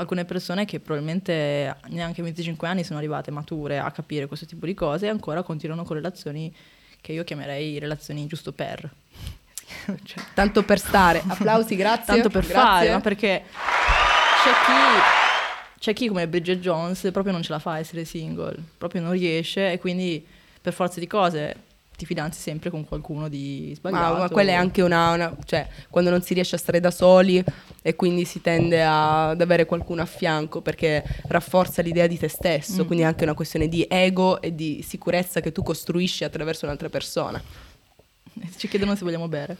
[0.00, 4.64] alcune persone che probabilmente neanche a 25 anni sono arrivate mature a capire questo tipo
[4.66, 6.52] di cose e ancora continuano con relazioni
[7.00, 8.90] che io chiamerei relazioni giusto per.
[10.02, 11.22] Cioè, Tanto per stare.
[11.28, 12.14] Applausi, grazie.
[12.14, 12.60] tanto per grazie.
[12.60, 13.44] fare, ma perché
[14.42, 18.56] c'è chi, c'è chi come Bridget Jones proprio non ce la fa a essere single,
[18.76, 20.26] proprio non riesce e quindi
[20.60, 21.68] per forza di cose
[22.00, 24.16] ti fidanzi sempre con qualcuno di Ma, sbagliato.
[24.18, 27.44] ma quella è anche una, una- cioè quando non si riesce a stare da soli
[27.82, 32.28] e quindi si tende a- ad avere qualcuno a fianco perché rafforza l'idea di te
[32.28, 32.86] stesso, Mm.
[32.86, 36.88] quindi è anche una questione di ego e di sicurezza che tu costruisci attraverso un'altra
[36.88, 37.42] persona.
[38.56, 39.56] Ci chiedono se vogliamo bere.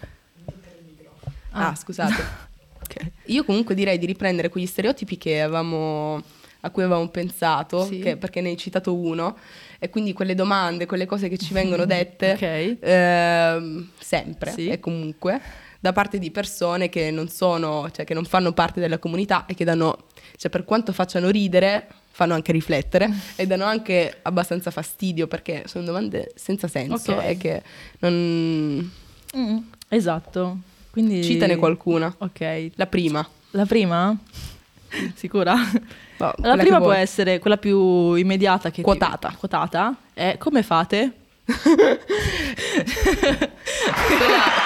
[1.51, 2.15] Ah, scusate.
[2.83, 3.11] ok.
[3.27, 6.23] Io comunque direi di riprendere quegli stereotipi che avevamo,
[6.61, 7.99] a cui avevamo pensato, Sì.
[8.01, 9.37] che- perché ne hai citato uno,
[9.79, 12.77] e quindi quelle domande, quelle cose che ci vengono dette Ok.
[12.81, 14.69] ehm, sempre Sì.
[14.69, 15.41] e comunque
[15.81, 19.55] da parte di persone che non sono, cioè che non fanno parte della comunità e
[19.55, 25.27] che danno, cioè per quanto facciano ridere, fanno anche riflettere e danno anche abbastanza fastidio
[25.27, 27.25] perché sono domande senza senso Ok.
[27.25, 27.63] e che
[28.01, 28.91] non...
[29.35, 29.57] Mm,
[29.89, 30.59] esatto.
[30.91, 31.23] Quindi...
[31.25, 32.15] Citane qualcuna.
[32.19, 32.73] Ok.
[32.75, 33.27] La prima.
[33.53, 34.15] La prima?
[35.15, 35.55] Sicura?
[36.21, 39.35] Boh, La prima può essere quella più immediata che Quotata.
[39.39, 41.13] quotata è come fate?
[41.47, 41.99] quella,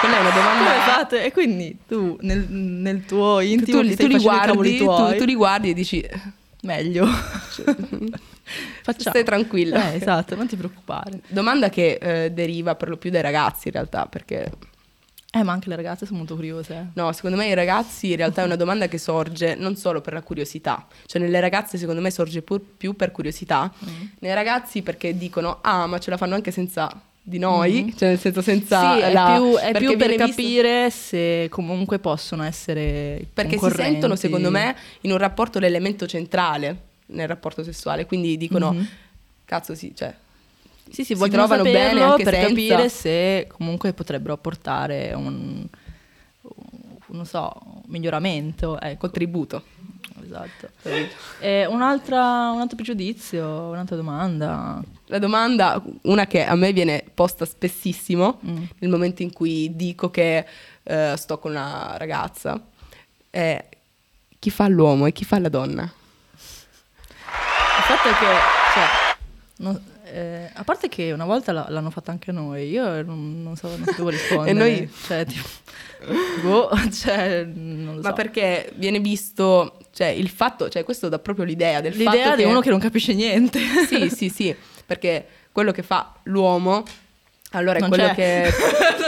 [0.01, 0.63] quella è una domanda...
[0.63, 1.23] Come fate?
[1.23, 5.35] E quindi tu nel, nel tuo intimo tu, ti tu li guardi, tu, tu li
[5.35, 6.05] guardi e dici
[6.63, 7.07] meglio.
[8.83, 9.09] Facciamo.
[9.09, 9.93] stai tranquilla.
[9.93, 11.21] Eh, esatto, non ti preoccupare.
[11.29, 14.51] Domanda che eh, deriva per lo più dai ragazzi in realtà, perché
[15.37, 16.91] Eh, ma anche le ragazze sono molto curiose.
[16.93, 20.13] no, secondo me i ragazzi in realtà è una domanda che sorge non solo per
[20.13, 24.05] la curiosità, cioè nelle ragazze secondo me sorge pur più per curiosità, Mm.
[24.19, 26.89] nei ragazzi perché dicono ah ma ce la fanno anche senza
[27.21, 28.97] di noi, cioè nel senso senza Mm.
[28.97, 33.69] Sì, è la- più, è più per visto- capire se comunque possono essere perché si
[33.71, 36.77] sentono secondo me in un rapporto l'elemento centrale
[37.07, 38.87] nel rapporto sessuale, quindi dicono Mhm.
[39.43, 40.13] cazzo sì, cioè
[40.89, 45.65] Sì, sì, si trovano bene anche per senza- capire se comunque potrebbero apportare un,
[46.41, 48.97] un- non so, un miglioramento, ecco.
[48.99, 49.63] contributo.
[50.23, 50.69] Esatto.
[51.39, 54.81] E un'altra, un altro pregiudizio, un'altra domanda.
[55.07, 58.63] La domanda, una che a me viene posta spessissimo Mm.
[58.79, 60.45] nel momento in cui dico che
[60.83, 62.59] eh, sto con una ragazza,
[63.29, 63.63] è
[64.39, 65.83] chi fa l'uomo e chi fa la donna?
[65.83, 65.89] Il
[67.83, 68.25] fatto è che,
[68.73, 69.15] cioè,
[69.57, 73.55] non- eh, a parte che una volta la- l'hanno fatta anche noi, io non, non
[73.55, 74.49] so, non sapevo rispondere.
[74.49, 74.91] E noi?
[75.07, 75.47] Cioè, tipo,
[76.43, 78.13] boh, cioè, non lo Ma so.
[78.13, 82.43] perché viene visto, cioè il fatto, cioè questo dà proprio l'idea del L'idea fatto di
[82.43, 82.47] che...
[82.49, 83.59] uno che non capisce niente.
[83.87, 86.83] Sì, sì, sì, perché quello che fa l'uomo,
[87.51, 88.13] allora è Non quello c'è.
[88.15, 88.51] che...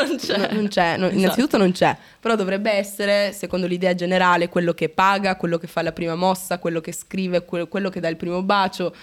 [0.08, 0.38] non c'è.
[0.38, 1.20] No, non c'è, no, Esatto.
[1.20, 5.82] innanzitutto non c'è, però dovrebbe essere, secondo l'idea generale, quello che paga, quello che fa
[5.82, 8.96] la prima mossa, quello che scrive, que- quello che dà il primo bacio,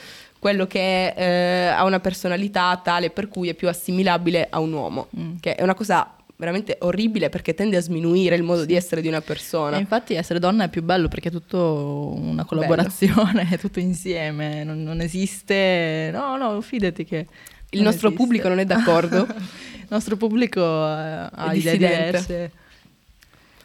[0.45, 5.07] quello che eh, ha una personalità tale per cui è più assimilabile a un uomo,
[5.19, 5.37] Mm.
[5.41, 9.09] che è una cosa veramente orribile perché tende a sminuire il modo di essere di
[9.09, 9.79] una persona.
[9.79, 14.65] E infatti essere donna è più bello perché è tutto una collaborazione, è tutto insieme,
[14.65, 16.11] non, non esiste...
[16.13, 17.27] No, no, fidati che...
[17.71, 18.23] Il nostro esiste.
[18.23, 19.25] pubblico non è d'accordo?
[19.81, 22.51] Il nostro pubblico eh, ha idee diverse.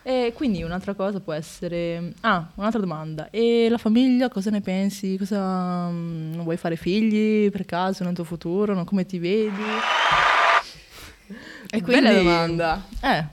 [0.09, 2.13] E quindi un'altra cosa può essere...
[2.21, 3.29] Ah, un'altra domanda.
[3.29, 5.15] E la famiglia cosa ne pensi?
[5.19, 5.87] Cosa...
[5.87, 8.73] mm, Non vuoi fare figli per caso nel tuo futuro?
[8.73, 9.61] Non come ti vedi?
[11.69, 12.87] E Bella domanda.
[12.99, 13.23] Eh,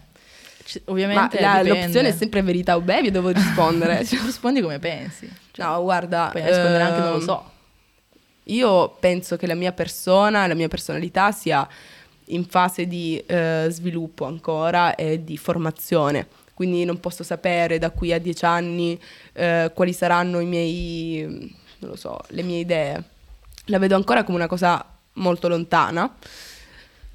[0.65, 4.05] c- ovviamente la- l'opzione è sempre verità o bevi, devo rispondere.
[4.05, 5.27] Cioè, rispondi come pensi.
[5.55, 6.29] no, guarda...
[6.31, 7.51] Puoi rispondere anche non lo ehm, so.
[8.45, 11.67] Io penso che la mia persona, la mia personalità sia
[12.27, 16.45] in fase di eh, sviluppo ancora e di formazione.
[16.57, 18.99] Quindi non posso sapere da qui a dieci anni
[19.35, 21.23] eh, quali saranno i miei,
[21.81, 23.05] non lo so, le mie idee.
[23.67, 24.83] La vedo ancora come una cosa
[25.15, 26.11] molto lontana,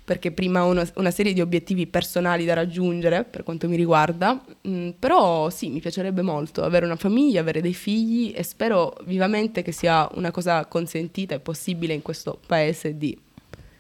[0.04, 4.39] perché prima ho una, una serie di obiettivi personali da raggiungere per quanto mi riguarda,
[4.68, 9.64] Mm, però sì, mi piacerebbe molto avere una famiglia, avere dei figli e spero vivamente
[9.64, 13.18] che sia una cosa consentita e possibile in questo paese di...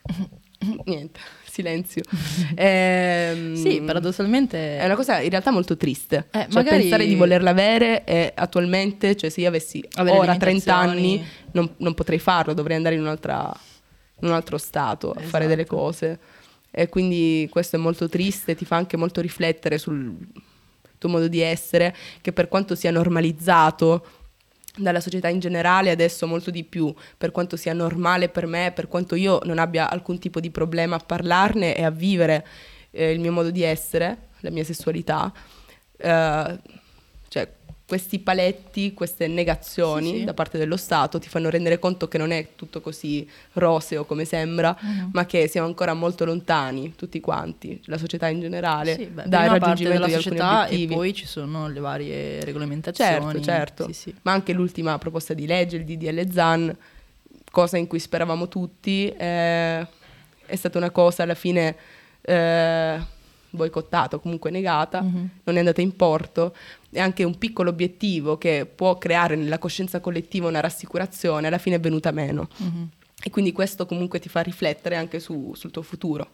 [0.85, 1.19] Niente,
[1.51, 2.01] silenzio.
[2.55, 4.77] Ehm, Sì, paradossalmente...
[4.79, 6.27] È una cosa in realtà molto triste.
[6.31, 10.35] Eh, Cioè, magari- pensare di volerla avere e attualmente, cioè se io avessi Avere ora
[10.37, 11.13] 30 limitazioni.
[11.17, 13.51] anni, non, non potrei farlo, dovrei andare in, un'altra,
[14.21, 15.47] in un altro stato a fare Esatto.
[15.47, 16.19] delle cose.
[16.71, 20.15] E quindi questo è molto triste, ti fa anche molto riflettere sul
[20.97, 24.05] tuo modo di essere, che per quanto sia normalizzato
[24.77, 28.87] dalla società in generale, adesso molto di più, per quanto sia normale per me, per
[28.87, 32.45] quanto io non abbia alcun tipo di problema a parlarne e a vivere
[32.91, 35.31] eh, il mio modo di essere, la mia sessualità,
[35.97, 36.59] eh,
[37.91, 40.23] questi paletti, queste negazioni Sì, sì.
[40.23, 44.23] da parte dello Stato ti fanno rendere conto che non è tutto così roseo come
[44.23, 45.09] sembra, Mhm.
[45.11, 49.49] ma che siamo ancora molto lontani, tutti quanti, la società in generale, Sì, beh, dal
[49.49, 53.11] raggiungimento della società e poi ci sono le varie regolamentazioni.
[53.33, 53.91] Certo, certo.
[53.91, 54.15] Sì.
[54.21, 56.73] Ma anche l'ultima proposta di legge, il DDL ZAN,
[57.51, 59.85] cosa in cui speravamo tutti, eh,
[60.45, 61.75] è stata una cosa alla fine
[62.21, 63.19] eh,
[63.49, 65.29] boicottata, o comunque negata, Mhm.
[65.43, 66.55] non è andata in porto.
[66.91, 71.77] È anche un piccolo obiettivo che può creare nella coscienza collettiva una rassicurazione, alla fine
[71.77, 72.47] è venuta meno.
[72.57, 72.89] Mhm.
[73.23, 76.27] E quindi questo comunque ti fa riflettere anche su- sul tuo futuro.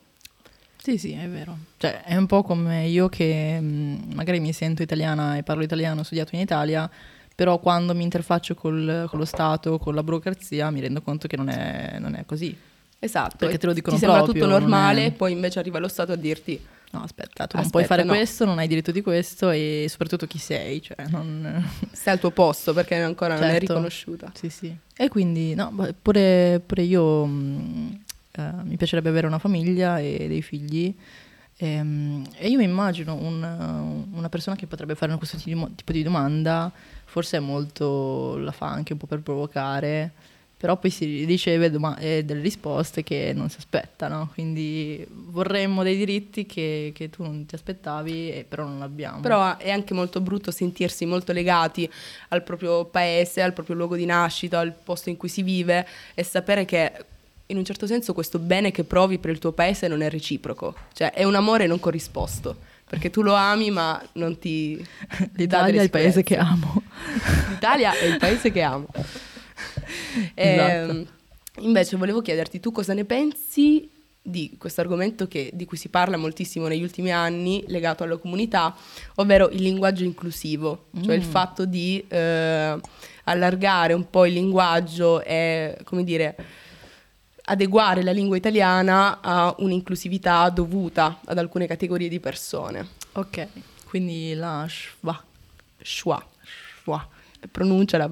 [0.78, 1.58] Sì, sì, è vero.
[1.78, 6.00] Cioè, è un po' come io che mh, magari mi sento italiana e parlo italiano,
[6.00, 6.90] ho studiato in Italia,
[7.36, 11.36] però quando mi interfaccio col- con lo Stato, con la burocrazia, mi rendo conto che
[11.36, 12.56] non è, non è così.
[13.00, 13.36] Esatto.
[13.38, 15.78] Perché e te lo dicono Ti sembra proprio, tutto non normale, è- poi invece arriva
[15.78, 16.60] lo Stato a dirti
[16.92, 18.14] No, aspetta, tu non puoi Aspetta, fare no.
[18.16, 21.64] questo, non hai diritto di questo e soprattutto chi sei, cioè non...
[21.92, 23.74] stai al tuo posto perché ancora non è Certo.
[23.74, 24.32] riconosciuta.
[24.34, 24.76] Sì, sì.
[24.96, 28.00] E quindi, no, pure, pure io mh,
[28.32, 30.96] eh, mi piacerebbe avere una famiglia e dei figli.
[31.58, 35.72] Ehm, E, io mi immagino un- una persona che potrebbe fare questo tipo di mo-
[35.76, 36.72] tipo di domanda,
[37.06, 40.14] forse è molto, la fa anche un po' per provocare,
[40.58, 45.96] però poi si riceve doma- eh, delle risposte che non si aspettano, quindi vorremmo dei
[45.96, 49.20] diritti che, che tu non ti aspettavi, e però non abbiamo.
[49.20, 51.88] Però è anche molto brutto sentirsi molto legati
[52.30, 56.24] al proprio paese, al proprio luogo di nascita, al posto in cui si vive e
[56.24, 56.92] sapere che
[57.50, 60.74] in un certo senso questo bene che provi per il tuo paese non è reciproco,
[60.94, 62.58] cioè è un amore non corrisposto,
[62.90, 64.84] perché tu lo ami ma non ti...
[65.36, 66.82] L'Italia è il paese che amo.
[67.50, 68.88] L'Italia è il paese che amo.
[70.34, 70.92] Esatto.
[70.92, 71.08] Ehm,
[71.60, 73.90] invece volevo chiederti tu cosa ne pensi
[74.22, 78.76] di questo argomento di cui si parla moltissimo negli ultimi anni legato alla comunità,
[79.16, 81.30] ovvero il linguaggio inclusivo, cioè il Mm.
[81.30, 82.78] fatto di eh,
[83.24, 86.36] allargare un po' il linguaggio e, come dire,
[87.46, 92.86] adeguare la lingua italiana a un'inclusività dovuta ad alcune categorie di persone.
[93.14, 93.48] Ok,
[93.86, 95.24] quindi la schwa,
[95.82, 96.22] Schwa,
[96.82, 97.08] schwa.
[97.52, 98.12] Pronunciala.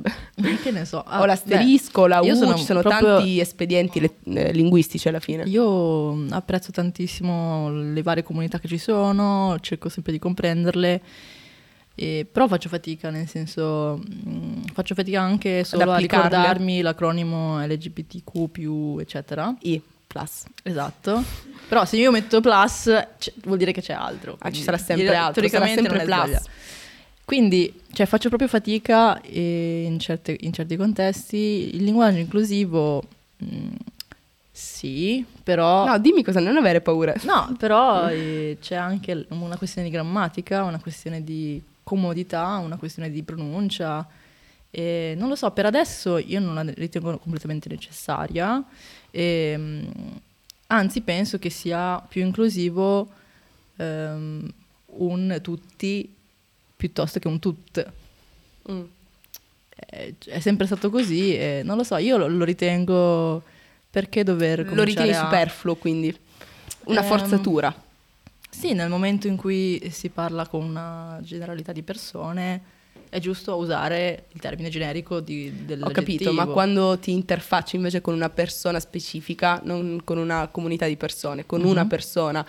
[0.62, 1.04] che ne so.
[1.08, 4.52] Ah, o l'asterisco, la beh, U, io sono ci sono proprio- tanti espedienti le- eh,
[4.52, 5.44] linguistici alla fine.
[5.44, 11.02] Io mh, apprezzo tantissimo le varie comunità che ci sono, cerco sempre di comprenderle,
[11.96, 19.00] e- però faccio fatica, nel senso, mh, faccio fatica anche solo a ricordarmi l'acronimo LGBTQ,
[19.00, 19.56] eccetera.
[19.62, 20.44] I plus.
[20.64, 21.24] Esatto.
[21.68, 22.84] Però se io metto plus
[23.18, 24.36] c'è- vuol dire che c'è altro.
[24.40, 26.42] Ah, ci sarà sempre altro, sarà teoricamente sempre non è plus.
[27.26, 31.76] Quindi cioè, faccio proprio fatica in, certe- in certi contesti.
[31.76, 33.04] Il linguaggio inclusivo
[33.38, 33.76] mh,
[34.58, 35.86] sì, però...
[35.86, 37.14] No, dimmi cosa, non avere paura.
[37.24, 43.12] No, però eh, c'è anche una questione di grammatica, una questione di comodità, una questione
[43.12, 44.08] di pronuncia.
[44.72, 48.64] E non lo so, per adesso io non la ritengo completamente necessaria.
[49.12, 49.88] E, mm,
[50.68, 53.10] anzi, penso che sia più inclusivo
[53.76, 54.54] ehm,
[54.86, 56.14] un tutti
[56.76, 57.92] piuttosto che un tut.
[58.72, 58.82] Mm.
[59.76, 63.44] È, è sempre stato così e non lo so, io lo, lo ritengo
[63.90, 66.16] perché dover Lo ritieni a- superfluo, quindi
[66.86, 67.84] una Ehm, forzatura.
[68.50, 72.74] Sì, nel momento in cui si parla con una generalità di persone
[73.10, 75.90] è giusto usare il termine generico di, Ho dell'aggettivo.
[75.94, 80.96] capito, ma quando ti interfacci invece con una persona specifica, non con una comunità di
[80.96, 81.88] persone, con una Mhm.
[81.90, 82.46] persona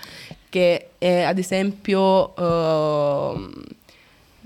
[0.49, 3.62] che è ad esempio ehm,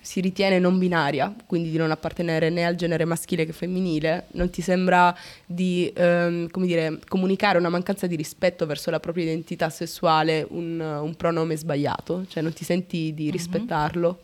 [0.02, 4.50] si ritiene non binaria, quindi di non appartenere né al genere maschile che femminile, non
[4.50, 5.14] ti sembra
[5.46, 10.80] di ehm, come dire, comunicare una mancanza di rispetto verso la propria identità sessuale, un,
[10.80, 12.24] un pronome sbagliato?
[12.28, 13.30] Cioè non ti senti di Mhm.
[13.30, 14.22] rispettarlo?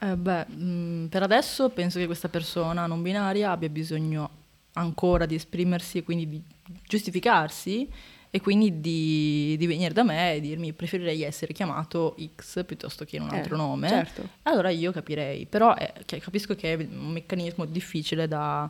[0.00, 4.30] Eh, beh, mh, per adesso penso che questa persona non binaria abbia bisogno
[4.74, 6.42] ancora di esprimersi e quindi di
[6.88, 7.88] giustificarsi
[8.34, 13.16] e quindi di, di venire da me e dirmi preferirei essere chiamato X piuttosto che
[13.16, 13.88] in un Eh, altro nome.
[13.90, 14.26] Certo.
[14.44, 18.66] Allora io capirei, però è- che- capisco che è un meccanismo difficile da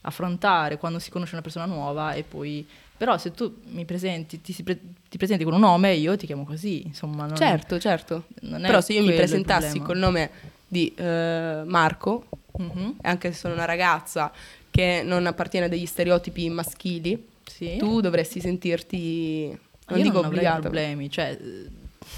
[0.00, 2.66] affrontare quando si conosce una persona nuova e poi...
[2.96, 4.78] Però se tu mi presenti, ti, pre-
[5.10, 7.26] ti presenti con un nome, io ti chiamo così, insomma.
[7.26, 8.24] Non, Certo, certo.
[8.42, 10.30] non Però se io mi presentassi col nome
[10.68, 14.30] di eh, Marco, Mhm, e anche se sono una ragazza
[14.70, 17.76] che non appartiene a degli stereotipi maschili, sì.
[17.78, 19.46] tu dovresti sentirti,
[19.88, 20.60] non io dico non avrei obbligata.
[20.60, 21.66] problemi, cioè eh,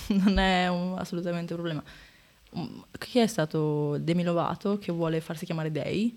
[0.15, 1.83] non è un- assolutamente un problema.
[2.57, 6.17] Mm, Chi è stato Demi Lovato che vuole farsi chiamare Dei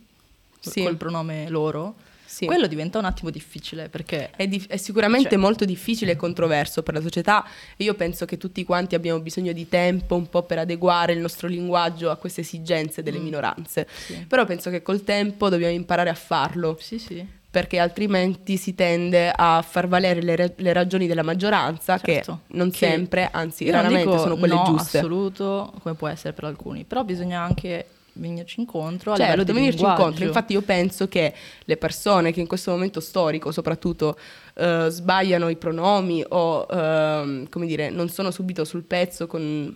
[0.59, 0.83] Sì.
[0.83, 1.95] col pronome loro?
[2.27, 2.45] Sì.
[2.45, 6.83] Quello diventa un attimo difficile perché È, dif- è sicuramente Cioè- molto difficile e controverso
[6.83, 7.45] per la società
[7.77, 11.47] io penso che tutti quanti abbiamo bisogno di tempo un po' per adeguare il nostro
[11.47, 13.23] linguaggio a queste esigenze delle Mm.
[13.23, 13.87] minoranze.
[13.89, 16.77] sì, Però penso che col tempo dobbiamo imparare a farlo.
[16.81, 17.25] sì, sì.
[17.49, 22.39] Perché altrimenti si tende a far valere le, le ragioni della maggioranza Certo.
[22.47, 24.97] che non Che sempre, anzi raramente sono quelle no giuste.
[24.99, 29.51] assoluto come può essere per alcuni, però bisogna anche venirci incontro a Certo, livello di
[29.53, 30.01] venirci linguaggio.
[30.01, 30.25] incontro.
[30.25, 31.33] Infatti io penso che
[31.63, 34.17] le persone che in questo momento storico soprattutto
[34.55, 39.75] eh, sbagliano i pronomi o ehm, come dire, non sono subito sul pezzo con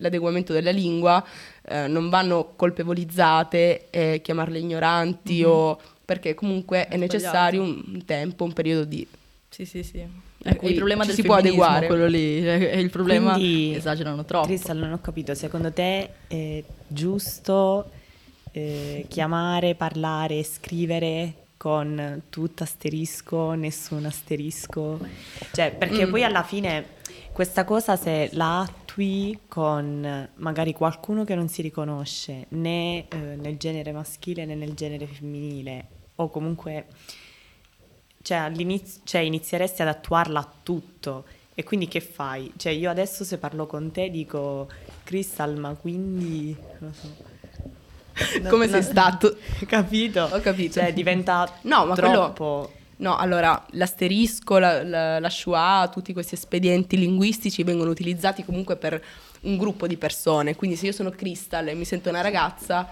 [0.00, 1.24] l'adeguamento della lingua,
[1.66, 5.48] eh, non vanno colpevolizzate e chiamarle ignoranti Mhm.
[5.50, 9.06] o perché comunque è, È necessario un, tempo, un periodo di
[9.50, 10.02] Sì, sì, sì.
[10.56, 11.88] Cui il problema ci del si può adeguare.
[11.88, 14.46] quello lì, è il problema Quindi, esagerano troppo.
[14.46, 17.90] Crystal, non ho capito, secondo te è giusto
[18.52, 25.00] eh, chiamare, parlare, scrivere con tutto asterisco, nessun asterisco?
[25.52, 26.10] Cioè, perché Mm.
[26.10, 26.94] poi alla fine
[27.32, 33.56] questa cosa se la attui con magari qualcuno che non si riconosce né eh, nel
[33.58, 35.84] genere maschile né nel genere femminile
[36.16, 36.86] o comunque
[38.22, 42.52] cioè, all'inizio, cioè inizieresti ad attuarla a tutto e quindi che fai?
[42.56, 44.68] Cioè io adesso se parlo con te dico
[45.04, 47.14] Crystal ma quindi non so.
[48.48, 49.36] Come sei stato?
[49.66, 50.22] Capito?
[50.32, 50.80] Ho capito.
[50.80, 52.70] Cioè, diventa No, ma quello- troppo...
[52.98, 59.02] No, allora, l'asterisco, la, la, la schwa, tutti questi espedienti linguistici vengono utilizzati comunque per
[59.42, 60.56] un gruppo di persone.
[60.56, 62.88] Quindi se io sono Crystal e mi sento una ragazza,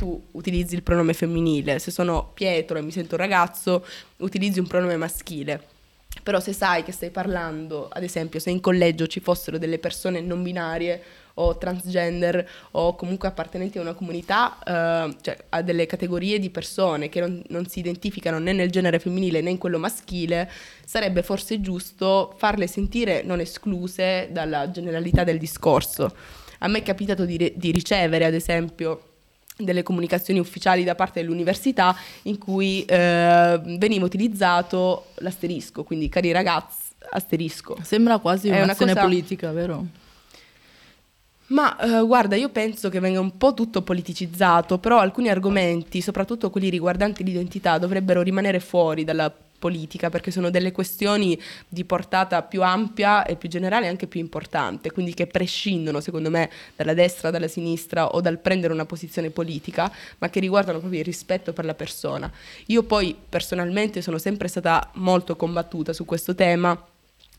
[0.00, 1.78] tu utilizzi il pronome femminile.
[1.78, 3.84] Se sono Pietro e mi sento ragazzo,
[4.16, 5.62] utilizzi un pronome maschile.
[6.22, 10.22] Però se sai che stai parlando, ad esempio, se in collegio ci fossero delle persone
[10.22, 11.02] non binarie
[11.34, 17.10] o transgender o comunque appartenenti a una comunità, eh, cioè a delle categorie di persone
[17.10, 20.50] che non, non si identificano né nel genere femminile né in quello maschile,
[20.82, 26.14] sarebbe forse giusto farle sentire non escluse dalla generalità del discorso.
[26.60, 29.09] A me è capitato di, re- di ricevere, ad esempio,
[29.62, 36.88] delle comunicazioni ufficiali da parte dell'università in cui eh, veniva utilizzato l'asterisco, quindi cari ragazzi,
[37.10, 37.76] asterisco.
[37.82, 39.86] Sembra quasi È una un'azione cosa- politica, vero?
[41.46, 46.48] Ma eh, guarda, io penso che venga un po' tutto politicizzato, però alcuni argomenti, soprattutto
[46.48, 52.62] quelli riguardanti l'identità, dovrebbero rimanere fuori dalla politica perché sono delle questioni di portata più
[52.62, 57.30] ampia e più generale e anche più importante, quindi che prescindono secondo me dalla destra,
[57.30, 61.64] dalla sinistra o dal prendere una posizione politica, ma che riguardano proprio il rispetto per
[61.64, 62.30] la persona.
[62.66, 66.82] Io poi personalmente sono sempre stata molto combattuta su questo tema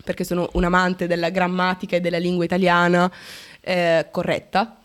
[0.03, 3.11] perché sono un amante della grammatica e della lingua italiana
[3.61, 4.77] eh, corretta,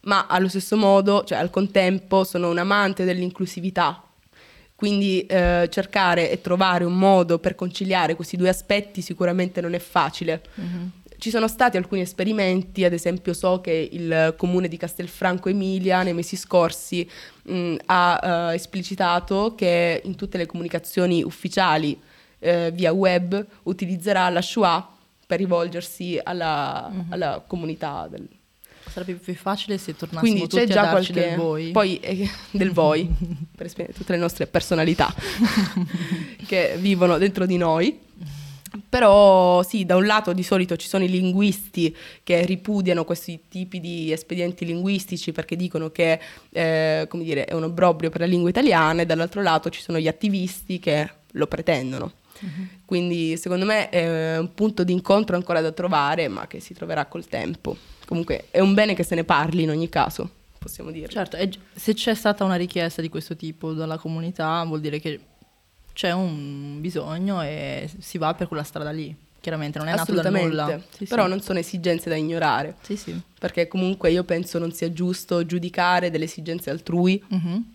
[0.00, 4.03] ma allo stesso modo, cioè al contempo, sono un amante dell'inclusività.
[4.76, 9.78] Quindi eh, cercare e trovare un modo per conciliare questi due aspetti sicuramente non è
[9.78, 10.42] facile.
[11.16, 16.12] Ci sono stati alcuni esperimenti, ad esempio so che il comune di Castelfranco Emilia nei
[16.12, 17.08] mesi scorsi
[17.44, 21.98] mh, ha eh, esplicitato che in tutte le comunicazioni ufficiali
[22.40, 24.86] eh, via web utilizzerà la Schwa
[25.26, 28.28] per rivolgersi alla, alla comunità del,
[28.94, 31.70] Sarebbe più facile se tornassimo quindi tutti c'è a già darci qualche del voi.
[31.72, 33.10] poi eh, del voi
[33.56, 35.12] per esprimere tutte le nostre personalità
[36.46, 37.98] che vivono dentro di noi
[38.88, 43.80] però sì, da un lato di solito ci sono i linguisti che ripudiano questi tipi
[43.80, 46.20] di espedienti linguistici perché dicono che
[46.50, 49.98] eh, come dire, è un obbrobrio per la lingua italiana e dall'altro lato ci sono
[49.98, 52.12] gli attivisti che lo pretendono.
[52.84, 57.06] Quindi secondo me è un punto di incontro ancora da trovare, ma che si troverà
[57.06, 57.76] col tempo.
[58.06, 60.28] Comunque è un bene che se ne parli in ogni caso,
[60.58, 61.08] possiamo dire.
[61.08, 65.20] Certo, e se c'è stata una richiesta di questo tipo dalla comunità vuol dire che
[65.92, 69.14] c'è un bisogno e si va per quella strada lì.
[69.40, 70.80] Chiaramente non è nato da nulla.
[70.96, 71.28] Sì, Però sì.
[71.28, 73.18] non sono esigenze da ignorare, Sì, sì.
[73.38, 77.22] perché comunque io penso non sia giusto giudicare delle esigenze altrui.
[77.28, 77.72] Mhm.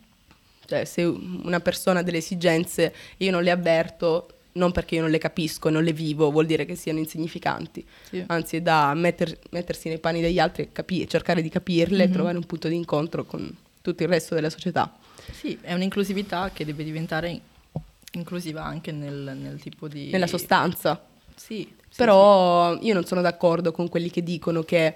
[0.65, 5.09] Cioè, se una persona ha delle esigenze io non le avverto, non perché io non
[5.09, 7.83] le capisco non le vivo, vuol dire che siano insignificanti.
[8.09, 8.23] Sì.
[8.27, 12.09] Anzi, è da metter- mettersi nei panni degli altri e capi- cercare di capirle Mhm.
[12.09, 14.95] e trovare un punto di incontro con tutto il resto della società.
[15.31, 17.39] Sì, è un'inclusività che deve diventare
[18.13, 20.09] inclusiva anche nel, nel tipo di...
[20.11, 21.01] Nella sostanza.
[21.35, 21.67] Sì.
[21.89, 24.93] sì, Però io non sono d'accordo con quelli che dicono che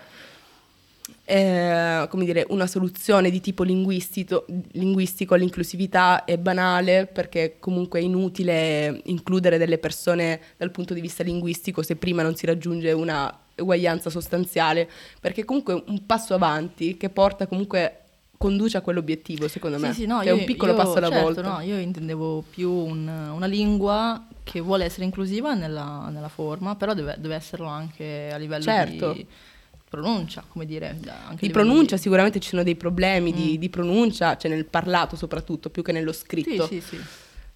[1.25, 8.03] eh, come dire, una soluzione di tipo linguistico, linguistico all'inclusività è banale perché comunque è
[8.03, 13.35] inutile includere delle persone dal punto di vista linguistico se prima non si raggiunge una
[13.55, 14.89] uguaglianza sostanziale,
[15.21, 17.99] perché comunque un passo avanti che porta comunque
[18.37, 19.93] conduce a quell'obiettivo secondo Sì, me.
[19.93, 21.41] sì, no, è io- un piccolo io- passo alla certo, volta.
[21.43, 26.93] no, io intendevo più un- una lingua che vuole essere inclusiva nella, nella forma, però
[26.93, 29.13] deve, deve esserlo anche a livello Certo.
[29.13, 29.25] di
[29.93, 30.97] pronuncia, come dire.
[31.39, 35.69] Di pronuncia di- sicuramente ci sono dei problemi di, di pronuncia, cioè nel parlato soprattutto,
[35.69, 36.65] più che nello scritto.
[36.65, 37.03] Sì, sì, sì.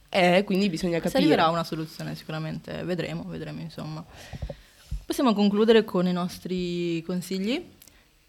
[0.09, 1.17] E quindi bisogna Si capire.
[1.17, 4.05] arriverà a una soluzione sicuramente, vedremo, vedremo insomma.
[5.05, 7.73] Possiamo concludere con i nostri consigli,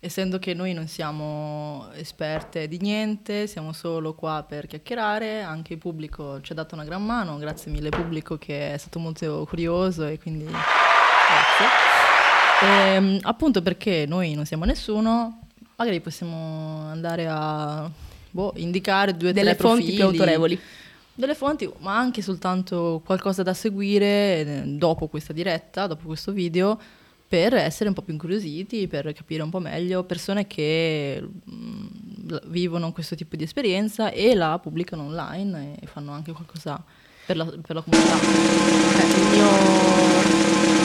[0.00, 5.78] essendo che noi non siamo esperte di niente, siamo solo qua per chiacchierare, anche il
[5.78, 10.06] pubblico ci ha dato una gran mano, grazie mille pubblico che è stato molto curioso
[10.06, 11.97] e quindi grazie.
[12.62, 15.40] Ehm, appunto perché noi non siamo nessuno,
[15.76, 17.90] magari possiamo andare a
[18.30, 19.96] boh, indicare due o delle tre fonti profili.
[19.96, 20.60] più autorevoli.
[21.14, 26.78] Delle fonti, ma anche soltanto qualcosa da seguire eh, dopo questa diretta, dopo questo video,
[27.26, 31.86] per essere un po' più incuriositi, per capire un po' meglio persone che mm,
[32.28, 36.82] la- vivono questo tipo di esperienza e la pubblicano online e fanno anche qualcosa
[37.26, 38.14] per la, per la comunità.
[39.00, 40.77] Eh, il, mio,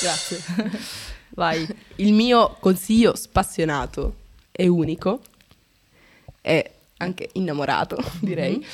[0.00, 0.42] Grazie.
[1.34, 1.66] Vai.
[1.96, 4.16] il mio consiglio spassionato
[4.50, 5.20] e unico,
[6.42, 8.64] e anche innamorato direi,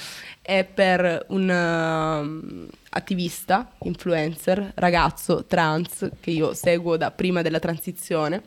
[0.41, 8.43] è per un um, attivista, influencer, ragazzo trans che io seguo da prima della transizione,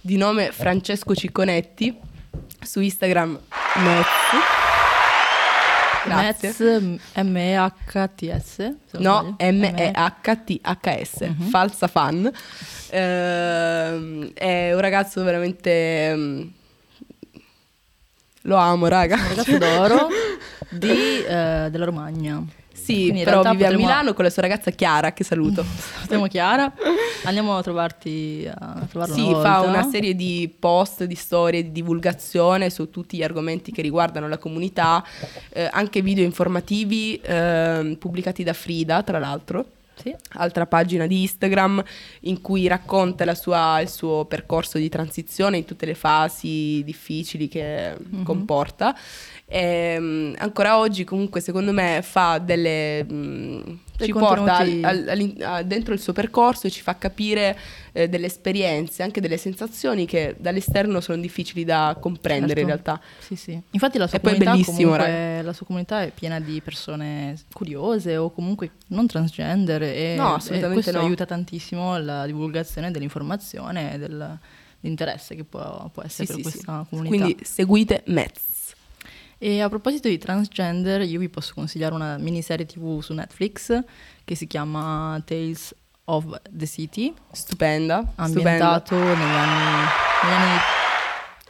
[0.00, 1.96] di nome Francesco Cicconetti,
[2.60, 3.38] su Instagram
[3.76, 4.75] Metz.
[6.14, 6.60] Metz,
[7.14, 8.74] M-E-H-T-S.
[8.98, 9.34] No.
[9.38, 11.48] M-E-H-T-H-S, Mhm.
[11.48, 12.30] falsa fan.
[12.90, 16.14] Ehm, è un ragazzo veramente...
[16.14, 16.42] mm,
[18.42, 19.16] Lo amo, raga.
[19.16, 20.08] Un ragazzo d'oro
[20.70, 20.90] di,
[21.24, 22.42] eh, della Romagna.
[22.86, 25.64] Sì, Quindi in però vive a potremmo- Milano con la sua ragazza Chiara, che saluto.
[25.96, 26.72] Salutiamo Chiara.
[27.24, 31.72] Andiamo a trovarti a trovarlo Sì, una fa una serie di post, di storie, di
[31.72, 35.04] divulgazione su tutti gli argomenti che riguardano la comunità,
[35.52, 39.64] eh, anche video informativi ehm, pubblicati da Frida, tra l'altro.
[39.96, 40.14] Sì.
[40.34, 41.82] altra pagina di Instagram
[42.20, 47.48] in cui racconta la sua- il suo percorso di transizione in tutte le fasi difficili
[47.48, 48.22] che Mhm.
[48.22, 48.94] comporta.
[49.46, 53.04] E, mm, ancora oggi comunque secondo me fa delle...
[53.10, 53.60] mm,
[53.96, 57.56] Dei ci porta al- al- all'in- a- dentro il suo percorso e ci fa capire
[57.96, 62.84] eh, delle esperienze, anche delle sensazioni che dall'esterno sono difficili da comprendere in Certo.
[62.90, 63.06] realtà.
[63.18, 63.60] Sì, sì.
[63.70, 68.72] Infatti la sua comunità comunque- la sua comunità è piena di persone curiose o comunque
[68.88, 71.00] non transgender e, No, e questo no.
[71.00, 74.38] aiuta tantissimo la divulgazione dell'informazione e del-
[74.80, 76.64] dell'interesse che può, può essere Sì, per sì, sì.
[76.64, 77.14] questa comunità.
[77.24, 78.74] Quindi seguite Metz.
[79.38, 83.82] E a proposito di transgender, io vi posso consigliare una miniserie TV su Netflix
[84.24, 85.74] che si chiama Tales
[86.06, 88.00] of the City, Stupenda.
[88.00, 88.12] stupenda.
[88.16, 89.84] ambientato negli anni,
[90.22, 90.58] negli anni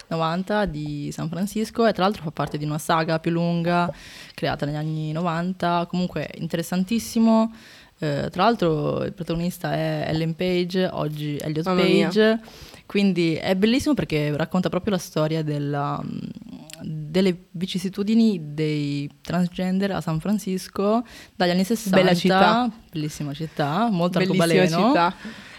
[0.09, 3.93] 90 di San Francisco e tra l'altro fa parte di una saga più lunga
[4.35, 7.53] creata negli anni 90, comunque interessantissimo.
[7.99, 12.11] Eh, tra l'altro il protagonista è Ellen Page, oggi Elliot Mamma mia.
[12.87, 16.19] Quindi è bellissimo perché racconta proprio la storia della, mm,
[16.83, 21.97] delle vicissitudini dei transgender a San Francisco dagli anni 60.
[21.97, 22.71] Bella città.
[22.91, 24.87] Bellissima città, molto arcobaleno.
[24.87, 25.15] città.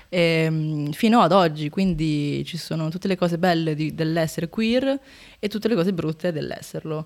[0.10, 4.98] Ehm, fino ad oggi, quindi ci sono tutte le cose belle di- dell'essere queer
[5.38, 7.06] e tutte le cose brutte dell'esserlo.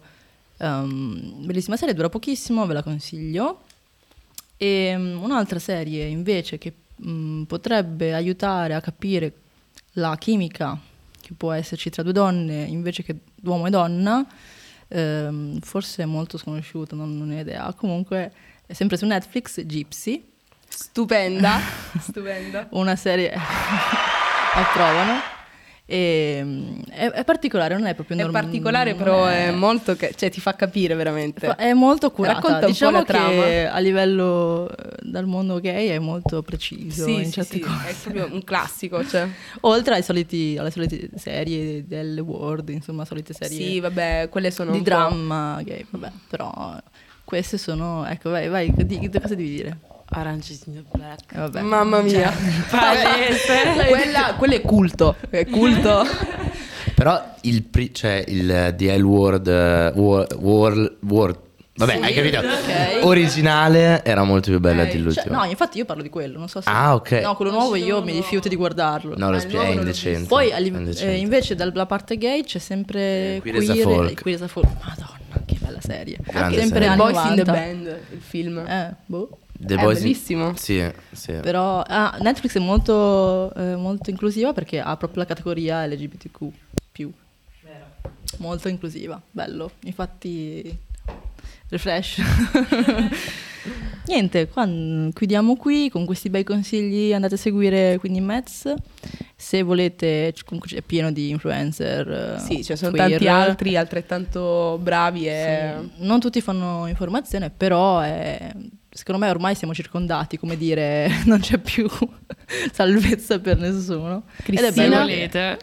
[0.58, 3.62] Ehm, bellissima serie, dura pochissimo, ve la consiglio.
[4.56, 9.34] E mm, un'altra serie invece che mm, potrebbe aiutare a capire
[9.94, 10.78] la chimica
[11.20, 14.26] che può esserci tra due donne invece che uomo e donna,
[14.88, 17.74] ehm, forse è molto sconosciuta, non, non ho idea.
[17.74, 18.32] Comunque
[18.66, 20.30] è sempre su Netflix, Gypsy
[20.68, 21.60] Stupenda.
[22.00, 22.68] Stupenda.
[22.72, 23.34] una serie
[24.56, 25.40] approvano
[25.92, 30.14] e mm, è, è particolare non è proprio È norm- particolare, però è molto che,
[30.16, 31.54] cioè ti fa capire veramente.
[31.58, 33.44] è molto accurata Racconta un po' diciamo la trama.
[33.44, 37.60] che a livello eh, dal mondo gay è molto preciso Sì, in sì, certe sì,
[37.60, 39.28] cose è proprio un classico, cioè.
[39.62, 44.72] oltre ai soliti, alle solite serie delle World insomma solite serie Sì, vabbè, quelle sono
[44.72, 46.78] di dramma gay vabbè però
[47.26, 49.78] queste sono ecco vai vai di, di cosa devi dire
[50.14, 51.32] Orange is the Black.
[51.34, 51.62] Eh, vabbè.
[51.62, 52.32] Mamma mia.
[52.70, 53.88] Palese.
[53.88, 56.04] Quella, quello è culto, è culto.
[56.96, 61.38] Però il, pri- cioè il The L Word, eh, War, War- War-
[61.74, 62.38] vabbè, hai capito?
[62.40, 63.06] ok.
[63.06, 65.36] Originale era molto più bella Cioè, dell'ultimo.
[65.38, 66.70] no, infatti io parlo di quello, non so se...
[66.70, 67.12] Ah, ok.
[67.24, 69.16] No, quello nuovo io mi rifiuto di guardarlo.
[69.18, 70.28] No, lo Ah, spie- è indecente.
[70.28, 71.14] Poi a è live- indecente.
[71.14, 74.22] eh, invece dalla parte gay c'è sempre Eh, Queer, Queer as a Folk.
[74.22, 74.68] Queer Folk.
[74.86, 76.18] Madonna, che bella serie.
[76.22, 76.96] Grande sempre serie.
[76.98, 77.52] Boys in the 90.
[77.52, 78.58] Band, il film.
[78.60, 79.38] Eh, boh.
[79.66, 80.56] The è Boys in- bellissimo.
[80.56, 81.34] Sì, sì.
[81.42, 86.50] Però ah, Netflix è molto, eh, molto inclusiva perché ha proprio la categoria LGBTQ+.
[88.38, 89.72] Molto inclusiva, bello.
[89.84, 90.76] Infatti,
[91.70, 92.22] refresh.
[94.08, 94.68] Niente, qua
[95.14, 97.14] chiudiamo qui con questi bei consigli.
[97.14, 98.74] Andate a seguire quindi Mets.
[99.36, 102.36] Se volete, comunque è pieno di influencer.
[102.38, 103.10] eh, Sì, ci sono queer.
[103.10, 105.74] tanti altri altrettanto bravi e...
[105.98, 108.52] Sì, Non tutti fanno informazione, però è-
[108.92, 111.88] secondo me ormai siamo circondati, come dire, non c'è più
[112.72, 114.24] salvezza per nessuno.
[114.46, 114.98] Ed è Se bello.
[114.98, 115.60] volete,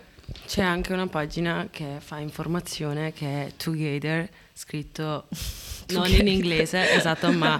[0.46, 5.26] c'è anche una pagina che fa informazione che è Together, scritto
[5.88, 7.58] non in inglese, esatto, ma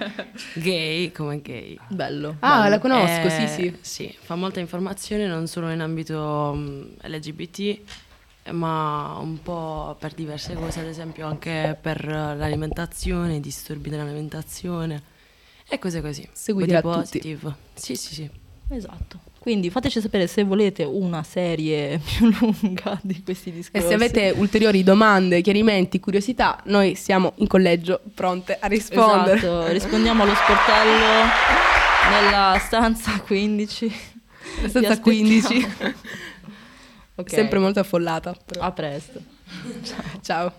[0.55, 1.79] gay come gay.
[1.89, 2.37] Bello.
[2.41, 2.69] Ah, bello.
[2.71, 3.77] la conosco, Eh, sì, sì.
[3.81, 7.79] Sì, fa molta informazione non solo in ambito mm, LGBT,
[8.53, 15.03] ma un po' per diverse cose, ad esempio anche per l'alimentazione, i disturbi dell'alimentazione
[15.69, 16.27] e cose così.
[16.33, 17.19] Seguitela Body tutti.
[17.19, 17.55] positive.
[17.75, 18.31] Sì, sì, sì.
[18.71, 19.21] Esatto.
[19.39, 23.87] Quindi fateci sapere se volete una serie più lunga di questi E discorsi.
[23.87, 29.37] se avete ulteriori domande, chiarimenti, curiosità, noi siamo in collegio pronte a rispondere.
[29.39, 31.25] Esatto, rispondiamo allo sportello
[32.11, 33.87] nella stanza 15.
[33.87, 33.95] Vi
[34.71, 35.01] Senza aspettiamo.
[35.03, 35.67] 15.
[37.19, 37.31] Ok.
[37.31, 38.33] Sempre molto affollata.
[38.47, 38.61] però.
[38.65, 39.21] A presto.
[40.23, 40.53] Ciao.